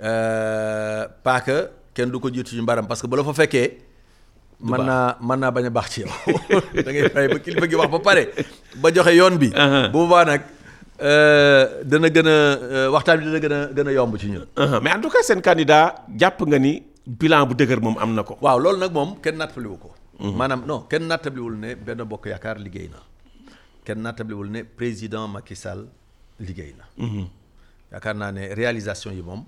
[0.00, 3.78] Euh, paaka kenn du ko jiitu ci mbaram parce que bu la fa fekkee.
[4.60, 6.10] Mën naa mën naa bañ a baax ci yow
[6.84, 8.22] da ngay fay ba kilifa gi wax ba pare
[8.82, 9.48] ba joxe yoon bi.
[9.54, 9.86] Uh-huh.
[9.92, 10.42] bu boobaa nag
[11.00, 12.36] euh, dana gën a
[12.74, 14.46] euh, waxtaan bi dana gën a gën a yomb ci ñun.
[14.56, 14.80] Uh-huh.
[14.82, 18.22] mais en tout cas seen candidat jàpp nga ni bilan bu dëgër moom am na
[18.22, 18.36] ko.
[18.40, 19.90] waaw loolu nag moom kenn nattabliwu ko.
[20.38, 22.98] maanaam non kenn nattabliwul ne benn bokk yaakaar liggéey na
[23.84, 25.86] kenn nattabliwul ne président Macky Sall
[26.40, 26.84] liggéey na.
[27.92, 29.44] yaakaar naa ne réalisation yi moom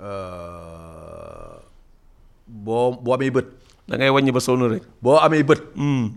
[0.00, 1.58] euh,
[2.46, 3.48] boo boo amee bët
[3.88, 4.82] da ngay wàññi ba sonn rek.
[5.02, 6.10] boo amee bët Hmm.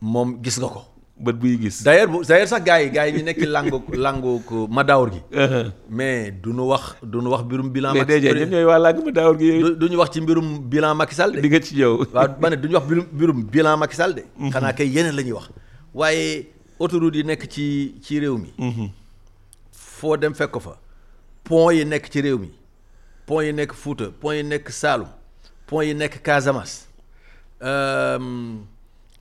[0.00, 0.82] moom gis nga ko.
[1.20, 1.82] bët buy gis.
[1.84, 5.20] d'ailleurs bu d'ailleurs sax gars yi gars yi ñu nekk langu langu ko Madaawar gi.
[5.32, 5.72] Uh-huh.
[5.90, 7.92] mais du nu wax du nu wax mbirum bilan.
[7.92, 10.94] mais Macky ñoom ñooy waa làgg ma gi du du ñu wax ci mbirum bilan
[10.94, 11.40] Macky Sall de.
[11.40, 11.92] di nga ci ñëw.
[12.14, 14.22] waaw ma ne du ñu wax mbirum mbirum bilan Macky Sall de.
[14.52, 15.50] xanaa kay yeneen la ñuy wax.
[15.94, 16.46] waaye
[16.78, 18.50] autoroute yi nekk ci ci réew mi.
[19.72, 20.78] foo dem fekk ko fa.
[21.44, 22.50] pont yi nekk ci réew mi.
[23.26, 25.08] pont yi nekk Fouta pont yi nekk Saloum.
[25.66, 26.86] pont yi nekk Casamance.
[27.62, 28.18] Euh,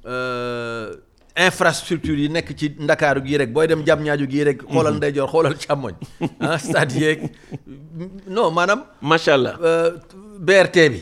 [0.05, 0.95] euh,
[1.35, 4.59] infrastructure yi nekk ci ndakaaru gii rek booy dem jam ñaaju gii rek.
[4.63, 5.93] xoolal ndeyjoor xoolal càmmoñ.
[6.39, 7.19] ah stade yeeg
[8.27, 8.83] non maanaam.
[9.01, 9.55] macha allah.
[9.61, 9.91] euh,
[10.39, 10.99] BRT bi.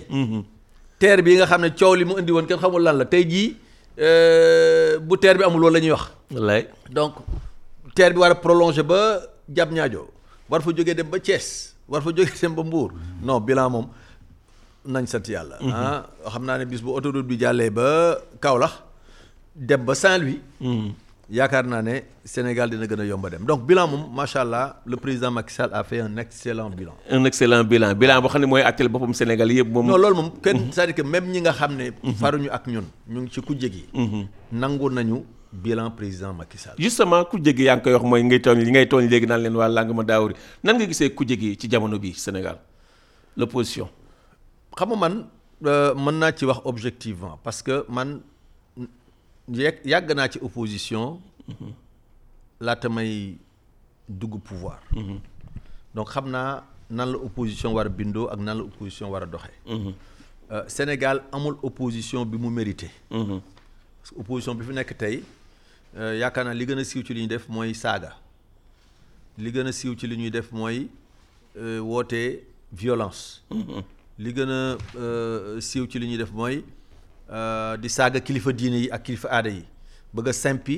[0.99, 3.23] TER bi nga xam ne coow li mu indi woon kenn xamul lan la tey
[3.25, 3.55] jii
[5.07, 6.09] bu TER bi amul loolu la ñuy wax.
[6.33, 6.67] wallaay.
[6.89, 7.13] donc
[7.95, 10.07] TER bi war a prolongé ba jam ñaajo
[10.49, 13.87] war fa jógee dem ba Thiès war fa jógee dem ba Mbour non bilan moom
[14.87, 15.57] nañ sant yàlla.
[15.73, 18.73] ah xam naa ne bis bu autoroute bi jàllee ba Kaolack
[19.55, 20.39] dem ba Saint-Louis.
[21.29, 24.95] yaakaar naa ne Sénégal dina gën a yomba dem donc bilan moom macha allah le
[24.95, 26.93] président Macky Sall a fait un excellent bilan.
[27.09, 29.85] un excellent bilan bilan boo xam ne mooy àtteel boppam Sénégal yëpp moom.
[29.87, 31.91] non loolu moom kenn c'est-à-dire que même ñi nga xam ne.
[32.19, 33.85] faruñu ak ñun ñu ngi ci kujje gi.
[34.51, 36.75] nangu nañu bilan président Macky Sall.
[36.77, 39.67] justement yaa ngi koy wax mooy ngay tooñ li ngay tooñ léegi naan leen waa
[39.67, 40.33] làng ma daawari
[40.63, 42.57] nan nga gisee ku jéggi ci jamono bi Sénégal?
[43.35, 43.87] L'opposition.
[44.77, 45.15] Xam man
[45.65, 48.21] euh, mën naa ci wax objectivement parce que man
[49.49, 51.19] yegg yàgg naa ci opposition
[52.59, 53.37] laata may
[54.09, 54.79] dugg pouvoir.
[55.95, 59.25] donc xam naa nan la opposition war a bindoo ak nan la opposition war a
[59.25, 59.93] doxee.
[60.49, 62.89] Euh, Sénégal amul opposition bi mu mérité.
[64.15, 65.23] opposition bi fi nekk tey
[65.97, 68.13] euh, yaakaar naa li gën a siiw ci li ñuy def mooy saaga
[69.37, 70.87] li gën a siiw ci li ñuy def mooy
[71.57, 72.21] euh, woote
[72.71, 73.41] violence.
[74.19, 74.59] Li gën a
[74.97, 76.63] euh, siiw ci li ñuy def mooy
[77.29, 79.63] euh, di saaga kilifa diine yi ak kilifa aada yi
[80.13, 80.77] bëgg a simpi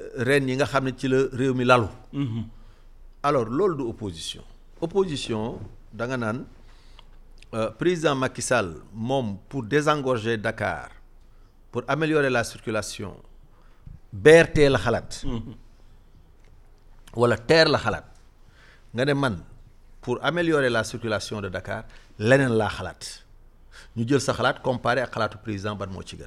[0.00, 1.86] euh, ren yi nga xam ne ci la réew mi lalu.
[3.22, 4.42] alors loolu du opposition.
[4.80, 5.60] opposition
[5.92, 6.44] da nga naan
[7.78, 10.90] président Macky Sall moom pour désengorger Dakar
[11.70, 13.16] pour améliorer la circulation
[14.12, 15.24] BRT la xalaat.
[17.14, 18.04] wala TER la xalaat
[18.94, 19.36] nga ne man
[20.00, 21.84] pour améliorer la circulation de Dakar
[22.18, 23.24] leneen laa xalaat.
[23.96, 26.26] Ñu jël sa xalaat comparé ak xalaatu président ban moo ci gën.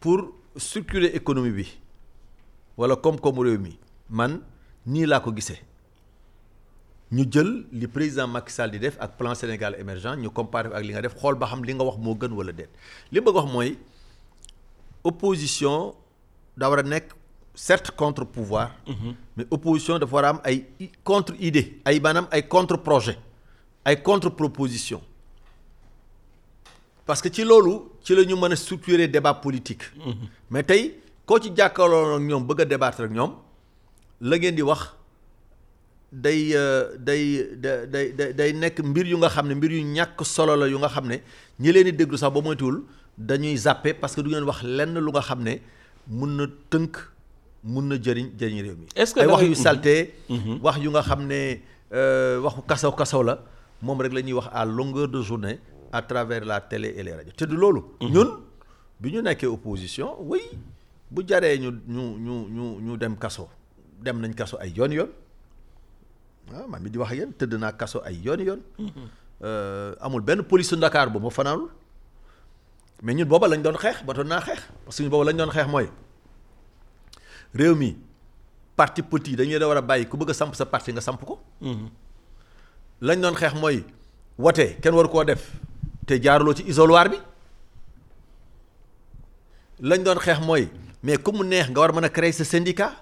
[0.00, 1.66] Pour circuler économie bi
[2.76, 3.78] wala koom-koomu réew mi
[4.10, 4.40] man
[4.86, 5.60] nii laa ko gisee.
[7.12, 10.82] Ñu jël li président Macky Sall di def ak plan Sénégal émergent ñu comparé ak
[10.84, 12.70] li nga def xool ba xam li nga wax moo gën wala déet.
[13.12, 13.78] Li bëgg wax mooy
[15.04, 15.94] opposition
[16.56, 17.12] da war a nekk
[17.54, 18.70] certes contre pouvoir
[19.36, 20.64] mais opposition dafa war a am ay
[21.04, 23.18] contre idée ay maanaam ay contre projet
[23.84, 25.00] ay contre proposition
[27.06, 29.82] parce que ci loolu ci la ñu mën a structurer débat politique.
[30.50, 30.94] Mais tey
[31.26, 33.32] koo ci jàkkaarloo ak ñoom bëgg a débattre ak ñoom
[34.20, 34.92] la ngeen di wax
[36.12, 39.82] day euh, day da day day day nekk mbir yu nga xam ne mbir yu
[39.84, 41.16] ñàkk solo la yu nga xam ne
[41.60, 42.82] ñi leen di déglu sax ba moytuwul
[43.18, 45.58] dañuy zappe parce que du ngeen wax lenn lu nga xam ne
[46.08, 46.96] mun na tënk
[47.64, 48.86] mun na jëriñ jëriñ réew mi.
[48.96, 50.14] Est-ce que ay wax yu salté
[50.62, 51.56] wax yu nga xam ne
[51.92, 53.42] euh, waxu kasaw kasaw la
[53.82, 55.58] moom rek la ñuy wax à longueur de journée
[55.92, 57.80] à travers la télé et les rajo te du loolu.
[58.00, 58.40] ñun
[59.00, 60.40] bi ñu nekkee opposition oui
[61.10, 63.48] bu jaree ñu ñu ñu ñu ñu dem kaso
[64.00, 65.10] dem nañ kaso ay yoon yoon.
[66.52, 68.60] ah man mi di wax yéen tëdd naa kaso ay yoon yoon
[69.42, 71.68] Euh, amul benn police su bu ma fanaanul
[73.02, 75.50] mais ñun booba lañ doon xeex ba doon naa parce que ñun booba lañ doon
[75.50, 75.90] xeex mooy
[77.52, 77.96] réew mi
[78.76, 81.40] parti petit dañu leen war a bàyyi ku bëgg a parti nga samp ko.
[83.06, 83.84] Lañ doon xeex mooy
[84.38, 85.42] wote kenn waru koo def
[86.06, 87.18] te jaaruloo ci isoloir bi.
[89.80, 90.68] lañ doon xeex mooy
[91.02, 91.30] mais ku
[92.44, 92.92] syndicat.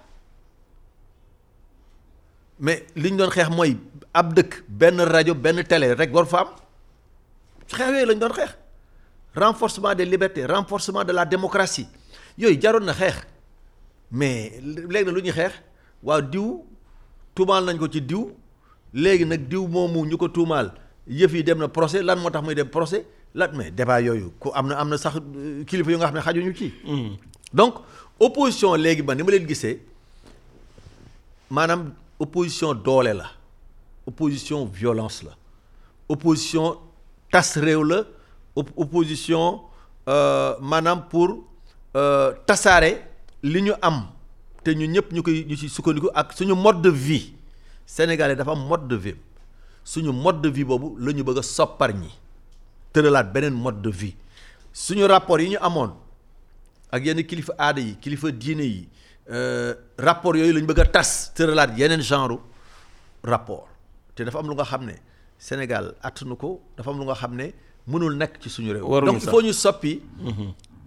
[2.59, 3.77] mais li ñu doon xeex mooy
[4.13, 6.47] ab dëkk benn rajo benn télé rek war fa am.
[7.71, 8.51] Xeex yooyu lañ doon xeex.
[9.35, 11.87] renforcement des libertés renforcement de la démocratie.
[12.37, 13.15] yooyu jaroon na xeex.
[14.11, 15.53] mais léegi na lu ñuy xeex
[16.03, 16.65] waaw diw
[17.37, 17.87] nañ ko
[18.93, 20.71] léegi nag diw moomu ñu ko tuumaal
[21.07, 23.05] yëf yi dem na procès lan moo tax muy dem procès?
[23.35, 25.15] Lan mais débat yooyu ku am na am na sax
[25.67, 26.71] kilifa yu nga xam ne xajuñu ci.
[27.53, 27.75] donc
[28.19, 29.79] opposition léegi ba ni ma leen gisee
[31.49, 33.29] maanaam opposition doole la
[34.07, 35.31] opposition violence la
[36.09, 36.77] opposition
[37.31, 38.03] tas réew la
[38.55, 39.61] op- opposition
[40.07, 41.43] euh, maanaam pour
[41.95, 42.91] euh, tasaare
[43.43, 44.03] li ñu am
[44.63, 47.33] te ñu ñëpp ñu koy ñu ci sukkandiku ak suñu mode de vie
[47.85, 49.15] sénégalais dafa am mode de vie.
[49.83, 52.09] Suñu mode de vie boobu la ñu bëgg a soppar ñi.
[52.93, 54.15] Tëralaat beneen mode de vie.
[54.71, 55.93] Suñu rapport yi ñu amoon
[56.91, 58.87] ak yenn kilifa aada yi kilifa diine yi
[59.29, 62.39] euh, rapport yooyu la ñu bëgg a tas tëralaat yeneen genre
[63.23, 63.67] rapport.
[64.15, 64.93] Te dafa am lu nga xam ne
[65.37, 67.51] Sénégal attanu ko dafa am lu nga xam ne
[67.87, 69.01] mënul nekk ci suñu réew.
[69.05, 70.01] Donc il faut ñu soppi.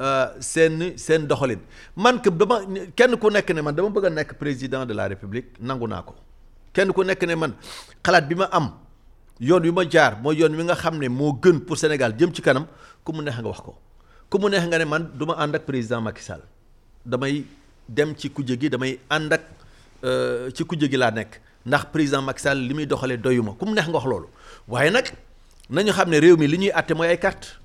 [0.01, 1.61] euh, seen seen doxalin.
[1.97, 2.61] Man que dama
[2.97, 6.03] kenn ku nekk ne man dama bëgg a nekk président de la république nangu naa
[6.03, 6.14] ko
[6.77, 7.53] kenn ku nekk ne man
[8.05, 8.66] xalaat bi ma am
[9.41, 12.35] yoon wi ma jaar mooy yoon wi nga xam ne moo gën pour Sénégal jëm
[12.35, 12.66] ci kanam
[13.05, 13.72] ku mu neex nga wax ko.
[14.31, 16.43] Ku mu neex nga ne man du ma ànd ak président Macky Sall.
[17.05, 17.45] Damay
[17.89, 19.43] dem ci kujje gi damay ànd ak
[20.05, 21.41] euh, ci kujje gi laa nekk.
[21.66, 24.29] Ndax président Macky Sall li muy doxalee doyuma ku mu neex nga wax loolu.
[24.68, 25.07] Waaye nag
[25.70, 27.59] nañu xam ne réew mi li ñuy àtte mooy ay carte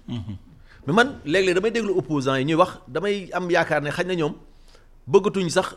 [0.87, 4.15] mais man léeg-léeg damay déglu opposants yi ñuy wax damay am yaakaar ne xañ na
[4.15, 4.33] ñoom
[5.07, 5.75] bëggatuñ sax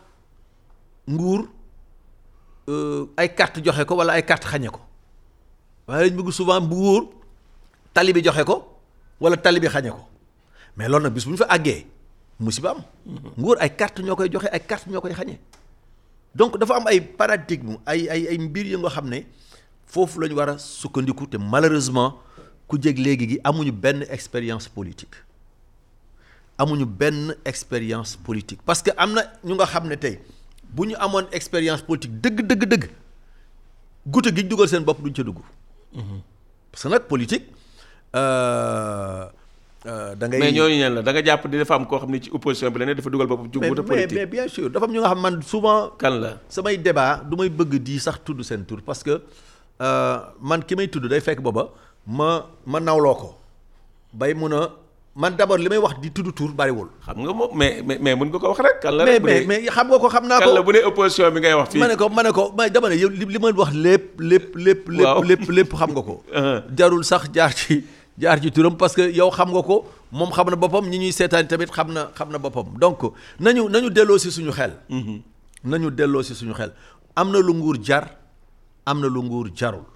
[1.08, 1.48] nguur
[3.16, 4.80] ay carte joxe ko wala ay carte xañe ko.
[6.32, 7.02] Souvent bu nguur
[7.92, 8.74] tali joxe ko
[10.76, 11.86] mais loolu nag bis bu ñu fa àggee
[12.40, 12.82] musiba am.
[13.38, 15.12] Nguur ay carte ñoo koy joxe ay carte ñoo koy
[16.34, 19.22] donc dafa am ay paradigme ay ay ay mbir yu nga xam ne
[19.86, 22.18] foofu a sukkandiku te malheureusement
[22.66, 23.40] ku jég léegi gi
[24.10, 25.14] expérience politique.
[26.58, 28.60] Amuñu benn expérience politique.
[28.64, 29.54] Parce que am na ñu
[30.72, 32.84] bu ñu amoon expérience politique dëgg dëgg dëgg
[34.06, 35.38] gute gi dugal seen bopp duñ ca dugg.
[36.72, 37.46] Parce que nag politique
[38.16, 39.24] euh,
[39.86, 41.02] euh, da ngay mais ñooñu ñan la?
[41.02, 43.10] Da nga jàpp ni dafa am koo xam ne ci opposition bi la ne dafa
[43.10, 44.12] dugal boppam ci mais, politique.
[44.14, 46.30] mais bien sûr dafa am ñu nga xam man souvent kan la?
[46.48, 49.22] samay débat du may bëgg di sax tudd seen tur parce que
[49.80, 51.70] euh, man ki may tudd day fekk booba
[52.06, 53.30] ma ma nawloo ko
[54.12, 54.70] bay mun a
[55.16, 56.88] man d'abord li may wax di tudd tur bariwul.
[57.06, 59.62] xam nga moom mais mais mën nga ko wax rek kan la rek mais mais
[59.70, 61.78] xam nga ko xam naa kan la ko bu dee opposition bi ngay wax fii?
[61.78, 64.18] Ma ne ko ma ne ko ma dama ne yow li li ma wax lépp
[64.18, 65.22] lépp lépp Waaw.
[65.22, 66.22] lépp lépp xam nga ko.
[66.34, 66.62] Uh-huh.
[66.76, 67.84] jarul sax jaar ci
[68.18, 71.12] jaar ci turam parce que yow xam nga ko moom xam na boppam ñi ñuy
[71.12, 72.74] seetaan tamit xam na xam na boppam.
[72.80, 73.02] Donc
[73.38, 74.72] nañu nañu delloo si suñu xel.
[75.64, 76.72] Nañu delloo si suñu xel.
[77.14, 78.10] Am na lu nguur jar
[78.84, 79.86] am na lu nguur jarul.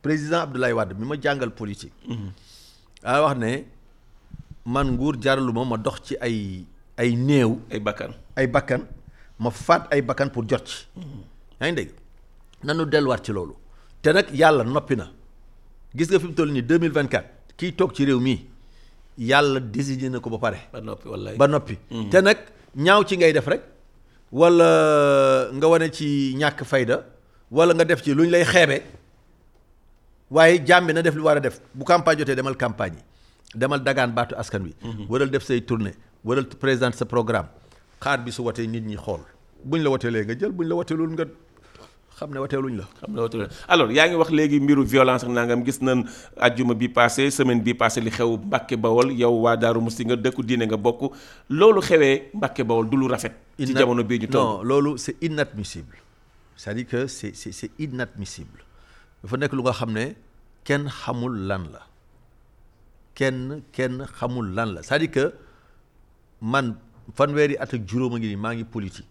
[0.00, 1.92] Président Abdoulaye Wade mi ma jàngal politique.
[3.02, 3.64] Daa wax ne
[4.66, 6.64] man nguur jaraluma ma dox ci ay
[6.98, 7.58] ay néew.
[7.70, 8.12] Ay bakkan.
[8.36, 8.82] Ay bakkan
[9.38, 10.86] ma faat ay bakkan pour jot ci.
[11.60, 11.90] Yaa ngi dégg?
[12.64, 13.54] Nanu delluwaat ci loolu.
[14.02, 15.06] Te nag yàlla noppi na.
[15.94, 17.24] Gis nga fi mu toll nii 2024
[17.56, 18.40] kiy toog ci réew mii
[19.18, 20.58] yàlla désigné na ko ba pare.
[20.72, 21.36] Ba noppi wallaay.
[21.36, 21.78] Ba noppi.
[22.10, 22.38] Te nag
[22.76, 23.62] ñaaw ci ngay def rek
[24.32, 27.04] wala nga wane ci ñàkk fayda
[27.50, 28.82] wala nga def ci lu ñu lay xeebe
[30.30, 31.60] waaye jaam bi na def li war a def.
[31.74, 33.02] Bu campagne jotee demal campagne yi.
[33.54, 34.74] Demal dagaan baatu askan wi.
[35.08, 35.94] Waral def say tournée
[36.26, 37.46] waral présenter sa programme.
[38.02, 39.22] Xaar bi su watee nit ñi xool.
[39.64, 41.24] Buñ la wateelee nga jël buñ la wateelul nga
[42.18, 42.84] xam ne wateeluñ la.
[43.00, 43.14] Xam
[43.68, 45.64] alors yaa ngi wax léegi mbiru violence ak nangam.
[45.64, 46.04] Gis nañ
[46.36, 49.12] ajjuma bi passé semaine bi passé li xew Mbàkke Bawol.
[49.12, 51.14] Yow waa Daaru Musti nga dëkku diine nga bokk.
[51.48, 54.42] Loolu xewee Mbàkke Bawol du lu rafet ci jamono bii ñu toll.
[54.44, 55.96] non loolu c'est inadmissible.
[56.56, 58.60] C'est-à-dire que c'est c'est c'est inadmissible.
[59.22, 60.14] Dafa nekk lu nga xam ne
[60.64, 61.86] kenn xamul lan la.
[63.16, 64.82] Kenn kenn xamul lan la.
[64.82, 65.24] C'est-à-dire que
[66.40, 66.74] man
[67.16, 69.08] fanweeri at ak juróom a ngi nii maa ngi politique.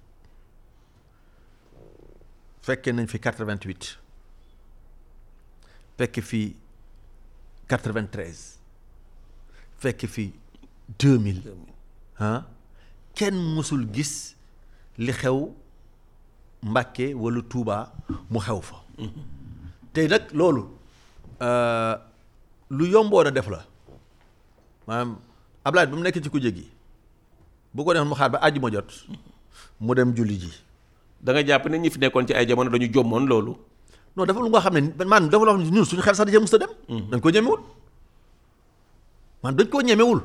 [2.66, 3.98] Fekkee nañ fi 88
[5.98, 6.42] fekk fi
[7.72, 8.40] 93
[9.84, 10.26] fekk fi
[11.00, 11.54] 2000
[12.20, 12.42] ah
[13.16, 14.16] kenn mësul gis
[14.98, 15.52] li xew
[16.66, 17.76] Mbàkke walla Tuuba
[18.32, 18.78] mu xew fa.
[19.94, 20.64] Tey nag loolu
[21.42, 21.94] euh,
[22.72, 23.60] lu yomboon a def la
[24.88, 25.18] maanaam
[25.66, 26.66] Ablaye ba mu nekk ci kujje gi
[27.74, 28.90] bu ko neexoon mu xaar ba àjjuma jot
[29.80, 30.52] mu dem julli ji.
[31.22, 33.58] Da nga jàpp ne ñi fi nekkoon ci ay jamono dañu jommoon loolu?
[34.16, 36.26] Non dafa lu nga xam ne man dafa loo xam ne ñun suñu xel sax
[36.26, 36.72] da cee mës a dem.
[37.12, 37.60] dañ ko ñemewul.
[39.44, 40.22] Man dañ koo ñemewul.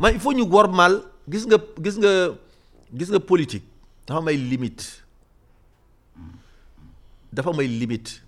[0.00, 2.10] Man il faut ñu wormaal gis nga gis nga
[2.92, 3.64] gis nga politique
[4.06, 4.84] dafa may limite
[7.32, 8.22] dafa may limite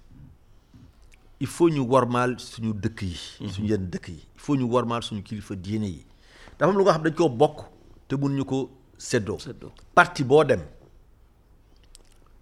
[1.40, 3.16] il faut ñu wormaal suñu dëkk yi.
[3.48, 4.14] suñu yenn dëkk yi.
[4.34, 6.06] Il faut ñu wormaal suñu kilifa diine yi.
[6.58, 7.58] Dafa am lu nga xam dañ koo bokk
[8.08, 9.38] te mun ñu ko séddoo.
[9.94, 10.62] Parti boo dem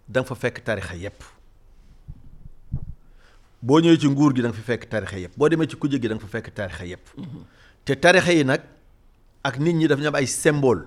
[0.07, 1.21] da nga fa fekk tarixa yépp.
[3.61, 5.37] Boo ñëwee ci nguur gi da nga fa fekk tarixa yépp.
[5.37, 7.05] Boo demee ci kujje gi da nga fa fekk tarixa yépp.
[7.85, 8.61] Te tarixa yi nag
[9.43, 10.85] ak nit ñi daf ñu am ay symbole.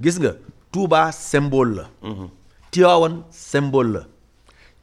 [0.00, 0.34] Gis nga
[0.72, 1.90] Touba symbole la.
[2.70, 4.06] Tivaouane symbole la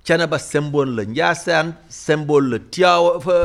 [0.08, 3.36] Thiénaba symbole la Ndiassane symbole la fa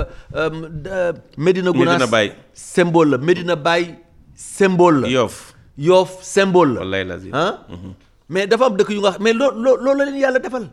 [1.36, 2.30] Medina Gounass Medina Baye.
[2.54, 3.88] symbole la Medina Baye
[4.36, 5.54] symbole la Yoff.
[5.76, 6.80] Yoff symbole la.
[6.82, 7.32] Wallaay lazim.
[7.34, 7.66] Ah
[8.32, 10.66] mais dafa am dëkk yu nga xam mais loo loo loolu la leen yàlla defal.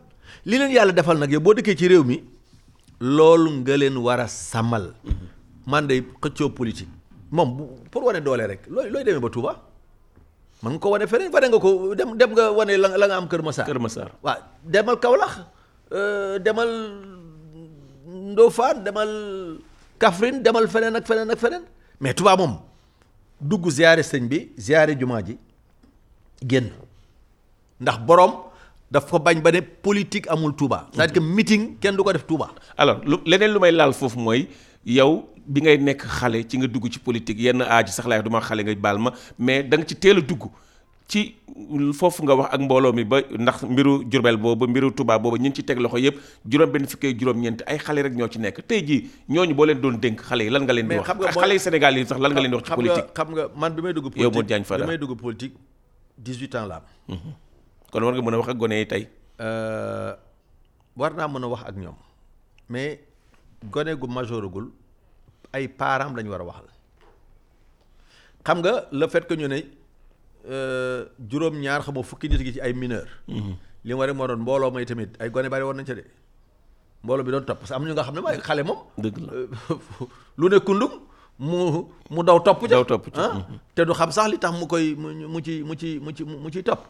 [0.45, 2.17] Li leen yàlla defal nag yow boo dëkkee ci réew mi
[3.17, 4.85] loolu nga leen war a sàmmal
[5.65, 6.93] man de xëccoo politique.
[7.31, 9.53] Moom bu pour wane doole rek looy looy demee ba Touba?
[10.61, 13.27] Man nga ko wane feneen wane nga ko dem dem nga wane la nga am
[13.27, 13.65] Kër Massar.
[13.65, 14.07] Kër Massar.
[14.21, 15.35] Waaw demal Kaolack.
[15.91, 16.71] Demal
[18.09, 19.09] Ndofane demal
[19.99, 21.63] Kaffrine demal feneen ak feneen ak feneen
[21.99, 22.57] mais Touba moom
[23.41, 25.37] dugg ziare sëñ bi ziare jumaa ji
[26.45, 26.69] génn
[27.81, 28.31] ndax borom
[28.91, 30.87] daf ko bañ ba ne politique amul Touba.
[30.93, 32.49] c'est-à-dire que meeting kenn du ko def Touba.
[32.77, 34.47] alors lu leneen lu may laal foofu mooy
[34.85, 38.29] yow bi ngay nekk xale ci nga dugg ci politique yenn aaj sax laay du
[38.29, 40.43] ma xale nga baal ma mais da nga ci teel a dugg
[41.09, 41.21] ci
[41.99, 45.49] foofu nga wax ak mbooloo mi ba ndax mbiru Jurbel boobu mbiru Touba boobu ñu
[45.49, 48.61] ngi ci teg loxo yëpp juróom benn fukki juróom-ñeent ay xale rek ñoo ci nekk
[48.67, 51.53] tey jii ñooñu boo leen doon dénk xale yi lan nga leen di wax xale
[51.53, 53.81] yi Sénégal yi sax lan nga leen di wax ci politique xam nga man bi
[53.81, 54.13] may dugg.
[54.15, 54.83] Yow Modou Diagne Fada.
[54.85, 55.55] bi may dugg politique
[56.17, 56.75] 18 ans la
[57.09, 57.17] am.
[57.91, 59.07] kon war nga mën a wax ak gone yi tey
[59.39, 60.13] Euh,
[60.99, 61.95] war naa mën a wax ak ñoom
[62.69, 62.99] mais
[63.71, 64.65] gone gu majoragul
[65.53, 66.67] ay parents lañu war a waxal
[68.45, 69.59] xam nga le fait que ñu ne
[71.29, 73.07] juróom-ñaar xam nga fukki nit gi ci ay mineur
[73.83, 76.03] li mu war moo doon mbooloo may tamit ay gone bari woon nañ ca de.
[77.03, 78.79] Mbooloo bi doon topp parce que am na ñu nga xam ne mooy xale moom.
[78.97, 79.31] Dëgg la.
[80.39, 80.91] lu ne kundum
[81.39, 81.57] mu
[82.09, 82.67] mu daw topp ca.
[82.67, 83.21] Daw topp ca.
[83.23, 83.47] ah?
[83.75, 86.23] Te du xam sax li tax mu koy mu mu ci mu ci mu ci
[86.25, 86.81] mu ciy topp.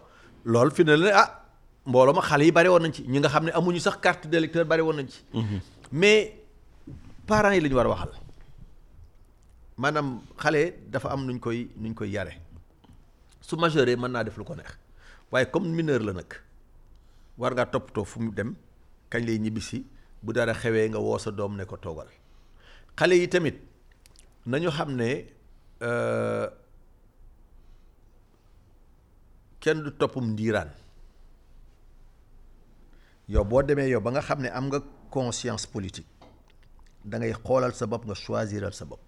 [0.46, 1.30] Loolu fi ne la ne ah
[1.86, 3.04] mbooloo ma xale yi bari woon nañ ci.
[3.08, 5.20] Ñi nga xam ne amuñu sax carte d'électeur bari woon nañ ci.
[5.92, 6.34] Mais
[7.28, 8.12] parents yi la ñu war a waxal.
[9.78, 12.34] Maanaam xale dafa am nuñ koy nuñ koy yare
[13.50, 14.72] su majeure mën naa def lu ko neex.
[15.32, 16.32] Waaye comme mineur la nag
[17.38, 18.56] war ngaa toppatoo fu mu dem
[19.12, 19.80] kañ lay ñibbisi
[20.24, 22.08] bu dara xewee nga woo sa doom ne ko toogal.
[22.98, 23.58] Xale yi tamit
[24.46, 25.10] nañu xam ne
[25.82, 26.48] euh,
[29.60, 30.70] kenn du toppum ndiiraan.
[33.30, 34.80] Yow boo demee yow ba nga xam ne am nga
[35.10, 36.08] conscience politique
[37.06, 39.02] da ngay xoolal sa bopp nga choisiral sa bopp.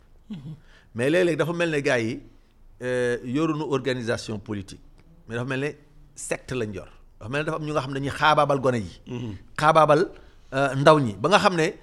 [0.96, 2.22] Mais léeg-léeg dafa mel ne gars yi
[2.82, 4.82] yoruñu organisation politique.
[5.28, 5.70] Mais dafa mel ne
[6.16, 6.88] secte lañ yor.
[7.20, 9.00] Dafa mel ne dafa am ñu nga xam ne dañuy xaabaabal gone yi.
[9.60, 10.10] Xaabaabal
[10.54, 11.14] euh, ndaw ñi.
[11.16, 11.74] Ba nga xam ne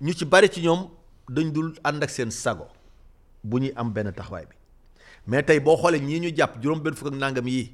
[0.00, 0.88] ñu ci bari ci ñoom
[1.28, 2.66] dañ dul ànd ak seen sago
[3.44, 4.54] bu ñuy am benn taxawaay bi.
[5.26, 7.72] Mais tey boo xoolee ñii ñu jàpp juróom benn fukk ak nangam yii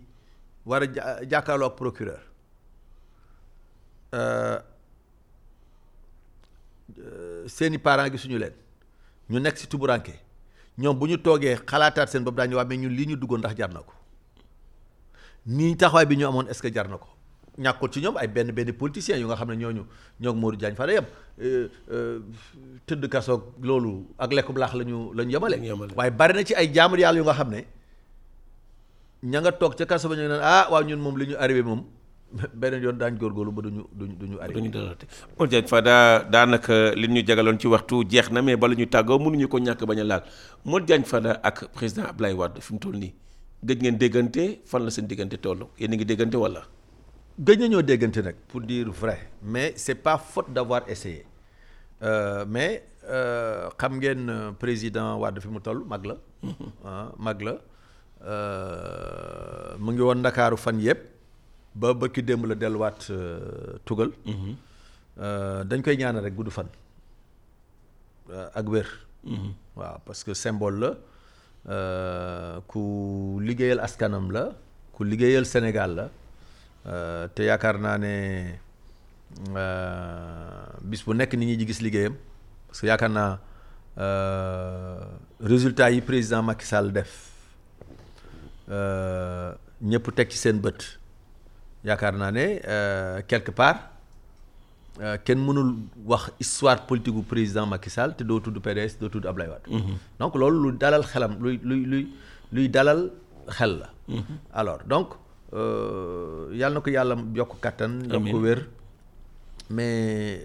[0.67, 0.87] war a
[1.25, 2.21] jàkkaarloo ak procureur
[4.15, 4.59] euh,
[6.99, 8.53] euh, seeni parents gisuñu leen.
[9.31, 10.15] Ñu nekk ci tuburanke
[10.79, 13.55] ñoom bu ñu toogee xalaataat seen bopp daañu waa mais ñun lii ñu duggoon ndax
[13.57, 13.93] jar na ko.
[15.47, 17.09] Nii taxawaay bi ñu amoon est-ce que jar na ko?
[17.59, 19.85] Ñàkkul ci ñoom ay benn benn politiciens yu nga xam ne ñooñu
[20.21, 21.07] ñoo ngi Modou Diagne Fada yem.
[22.87, 25.57] Tëdd kasoog loolu ak lekku laax la ñu la ñu yemale.
[25.97, 27.65] Waaye bari na ci ay jaamur yàlla yu nga xam ne
[29.25, 31.63] ña nga toog ca kaso ba ñu naan ah waaw ñun moom li ñu arrivé
[31.63, 31.85] moom
[32.61, 35.07] beneen yoon daañ góorgóorlu ba duñu duñu duñu arrivé duñu dalate
[35.39, 39.19] Modou Diagne Fada daanaka li ñu jagaloon ci waxtu jeex na mais bala ñu tàggoo
[39.19, 40.23] mënuñu ko ñàkk bañ a laal.
[40.65, 43.13] Modou Diagne Fada ak président Ablaye Wade fi mu toll nii
[43.65, 44.61] gëj ngeen déggante?
[44.67, 45.67] Fan la seen diggante toll?
[45.79, 46.63] Yéen a ngi déggante wala?
[47.39, 51.25] gëj nañoo déggante nag pour dire vrai mais c'est pas faute d'avoir essayé.
[52.03, 56.17] Euh, mais euh, xam ngeen euh, président Wade fi mu toll mag la.
[56.85, 57.57] Ah mag la.
[58.25, 61.16] Euh, mu ngi woon Ndakaaru fan yëpp
[61.77, 64.11] ba bëkki démb la delluwaat euh, tugal.
[65.21, 66.69] Euh, dañ koy ñaanal rek gudd fan
[68.31, 68.89] euh, ak wér.
[69.77, 70.91] Waaw parce que symbole la.
[72.71, 72.81] Ku
[73.43, 74.45] liggéeyal askanam la
[74.95, 76.07] ku liggéeyal Sénégal la.
[77.35, 78.15] Te yaakaar naa ne
[80.91, 82.15] bis bu nekk nit ñi di gis liggéeyam.
[82.69, 83.39] Parce que yaakaar naa
[85.41, 87.13] résultat yi président Macky Sall def
[89.91, 90.81] ñëpp teg ci seen bët.
[91.89, 93.79] Yaakaar naa ne euh, quelque part
[95.01, 95.71] euh, kenn mënul
[96.13, 99.67] wax histoire politique gu président Macky Sall te doo tudd PDS doo tudd Ablaye Wade.
[100.21, 102.05] donc loolu lu dalal xelam luy luy luy
[102.53, 103.01] luy dalal
[103.59, 103.89] xel la.
[104.61, 105.09] alors donc
[105.55, 107.93] euh, yàlla na ko yàlla yokk kattan.
[108.13, 108.61] yokk ko wér.
[109.71, 110.43] mais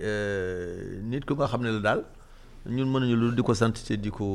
[1.10, 2.02] nit ku nga xam ne la daal
[2.76, 4.28] ñun mënuñu lu di ko sant te di ko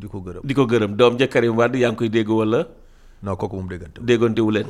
[0.00, 0.42] di ko gërëm.
[0.48, 2.60] di ko gërëm doom ja Karim Wade yaa ngi koy dégg wala?
[3.22, 4.66] Non kooku moom déggante déggante wu leen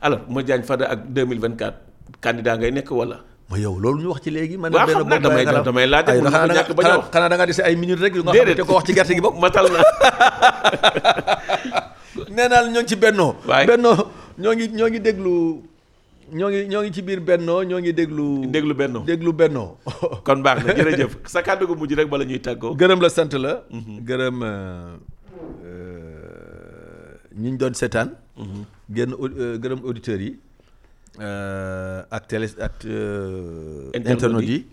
[0.00, 3.20] alors Modou Diagne Fada ak 2024 candidat ngay nekk wala.
[3.52, 4.56] ma yow loolu ñu wax ci léegi.
[4.56, 7.36] man xam naa damay damay laaj rek xanaa da ñàkk bañ a wax xanaa da
[7.36, 8.14] nga dese ay minutes rek.
[8.16, 9.36] yu nga xamante ko wax ci gerte gi bopp.
[9.44, 9.80] matal na.
[12.34, 13.32] nee naa la ñoo ci bennoo.
[13.48, 13.96] waay bennoo
[14.40, 15.34] ñoo ngi ñoo ngi déglu
[16.32, 18.26] ñoo ngi ñoo ngi ci biir bennoo ñoo ngi déglu.
[18.54, 19.68] déglu bennoo déglu bennoo.
[20.26, 22.72] kon baax na jërëjëf sa kàddu gu mujj rek bala ñuy tàggoo.
[22.80, 23.52] gërëm la sant la.
[24.08, 24.36] gërëm
[27.42, 28.08] ñi ñu doon seetaan.
[28.90, 29.12] Génn
[29.62, 30.38] gërëm auditeurs yi.
[32.10, 32.84] ak télé ak.
[33.94, 34.66] internautes yi.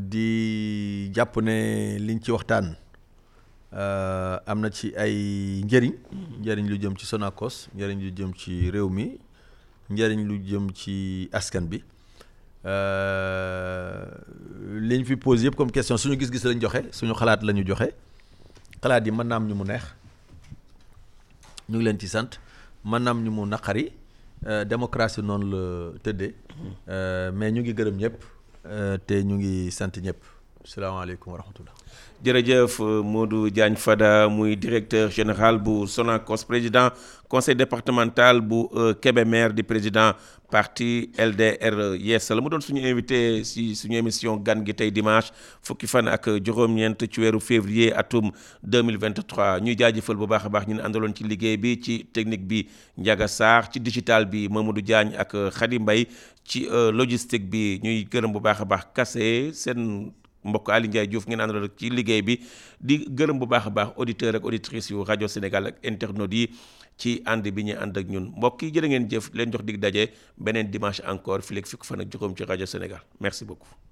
[0.00, 2.76] di jàpp ne liñ ci waxtaan.
[3.72, 5.92] am na ci ay njëriñ.
[6.40, 9.18] njëriñ lu jëm ci Sonacos njëriñ lu jëm ci réew mi
[9.90, 11.82] njëriñ lu jëm ci askan bi.
[14.88, 17.88] liñ fi pose yëpp comme question suñu gis-gis lañ joxe suñu xalaat la ñu joxe
[18.82, 19.84] xalaat yi mën naa am ñu mu neex
[21.68, 22.30] ñu ngi leen ci sant
[22.86, 23.90] mën naa am ñu mu naqari
[24.70, 25.62] démocratie noonu la
[26.04, 26.34] tëddee.
[27.34, 28.16] Mais ñu ngi gërëm ñëpp
[29.06, 30.20] te ñu ngi sant ñëpp.
[30.66, 31.74] Salaamaaleykum wa rahmatullah.
[32.24, 36.88] Jërëjëf Modou Diagne Fada muy directeur général bu Sonacos président
[37.28, 38.66] conseil départemental bu
[39.00, 40.12] Kébémer di président
[40.50, 43.42] parti LDR Yeesal mu suñu invité
[43.98, 44.36] émission
[44.92, 45.30] dimanche
[45.62, 46.28] fukki fan ak
[47.10, 48.30] ci février atum
[48.62, 50.78] 2023 ñuy jaajëfal bu baax ñu
[51.82, 52.68] ci technique bi
[53.70, 56.06] ci digital bi Mamadou Diagne ak Khady Mbaye
[56.44, 58.60] ci logistique bi ñuy bu baax
[60.46, 61.40] mbokk Ndiaye Diouf ngeen
[61.76, 62.38] ci liggéey bi.
[62.80, 63.02] Di
[65.28, 65.74] Sénégal
[66.96, 69.78] ci ànd bi ñuy ànd ak ñun mbokk yi jërë ngeen jëf leen jox dig
[69.80, 73.85] daje beneen dimanche encore fii léegi fukk fan ak juróom ci rajo Sénégal merci beaucoup.